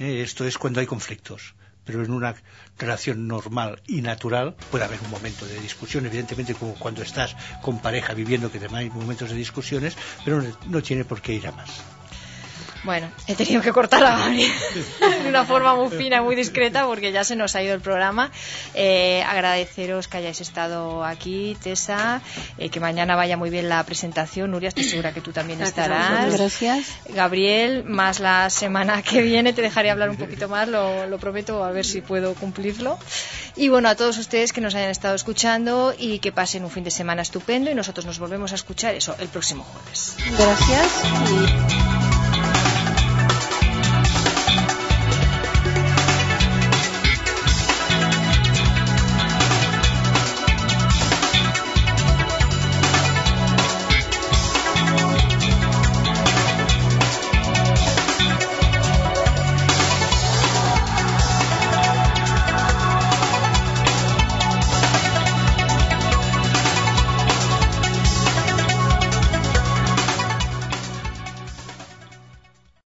[0.00, 0.22] ¿eh?
[0.22, 1.54] Esto es cuando hay conflictos.
[1.84, 2.36] Pero en una
[2.78, 7.80] relación normal y natural puede haber un momento de discusión, evidentemente como cuando estás con
[7.80, 11.46] pareja viviendo que también hay momentos de discusiones, pero no, no tiene por qué ir
[11.48, 11.70] a más.
[12.84, 14.50] Bueno, he tenido que cortar a Gabriel
[15.22, 18.30] de una forma muy fina, muy discreta, porque ya se nos ha ido el programa.
[18.74, 22.20] Eh, agradeceros que hayáis estado aquí, Tessa,
[22.58, 24.50] eh, que mañana vaya muy bien la presentación.
[24.50, 26.34] Nuria, estoy segura que tú también Gracias estarás.
[26.34, 26.86] Gracias.
[27.08, 31.62] Gabriel, más la semana que viene te dejaré hablar un poquito más, lo, lo prometo,
[31.62, 32.98] a ver si puedo cumplirlo.
[33.54, 36.84] Y bueno, a todos ustedes que nos hayan estado escuchando y que pasen un fin
[36.84, 40.16] de semana estupendo y nosotros nos volvemos a escuchar eso el próximo jueves.
[40.36, 41.04] Gracias.
[41.30, 42.01] y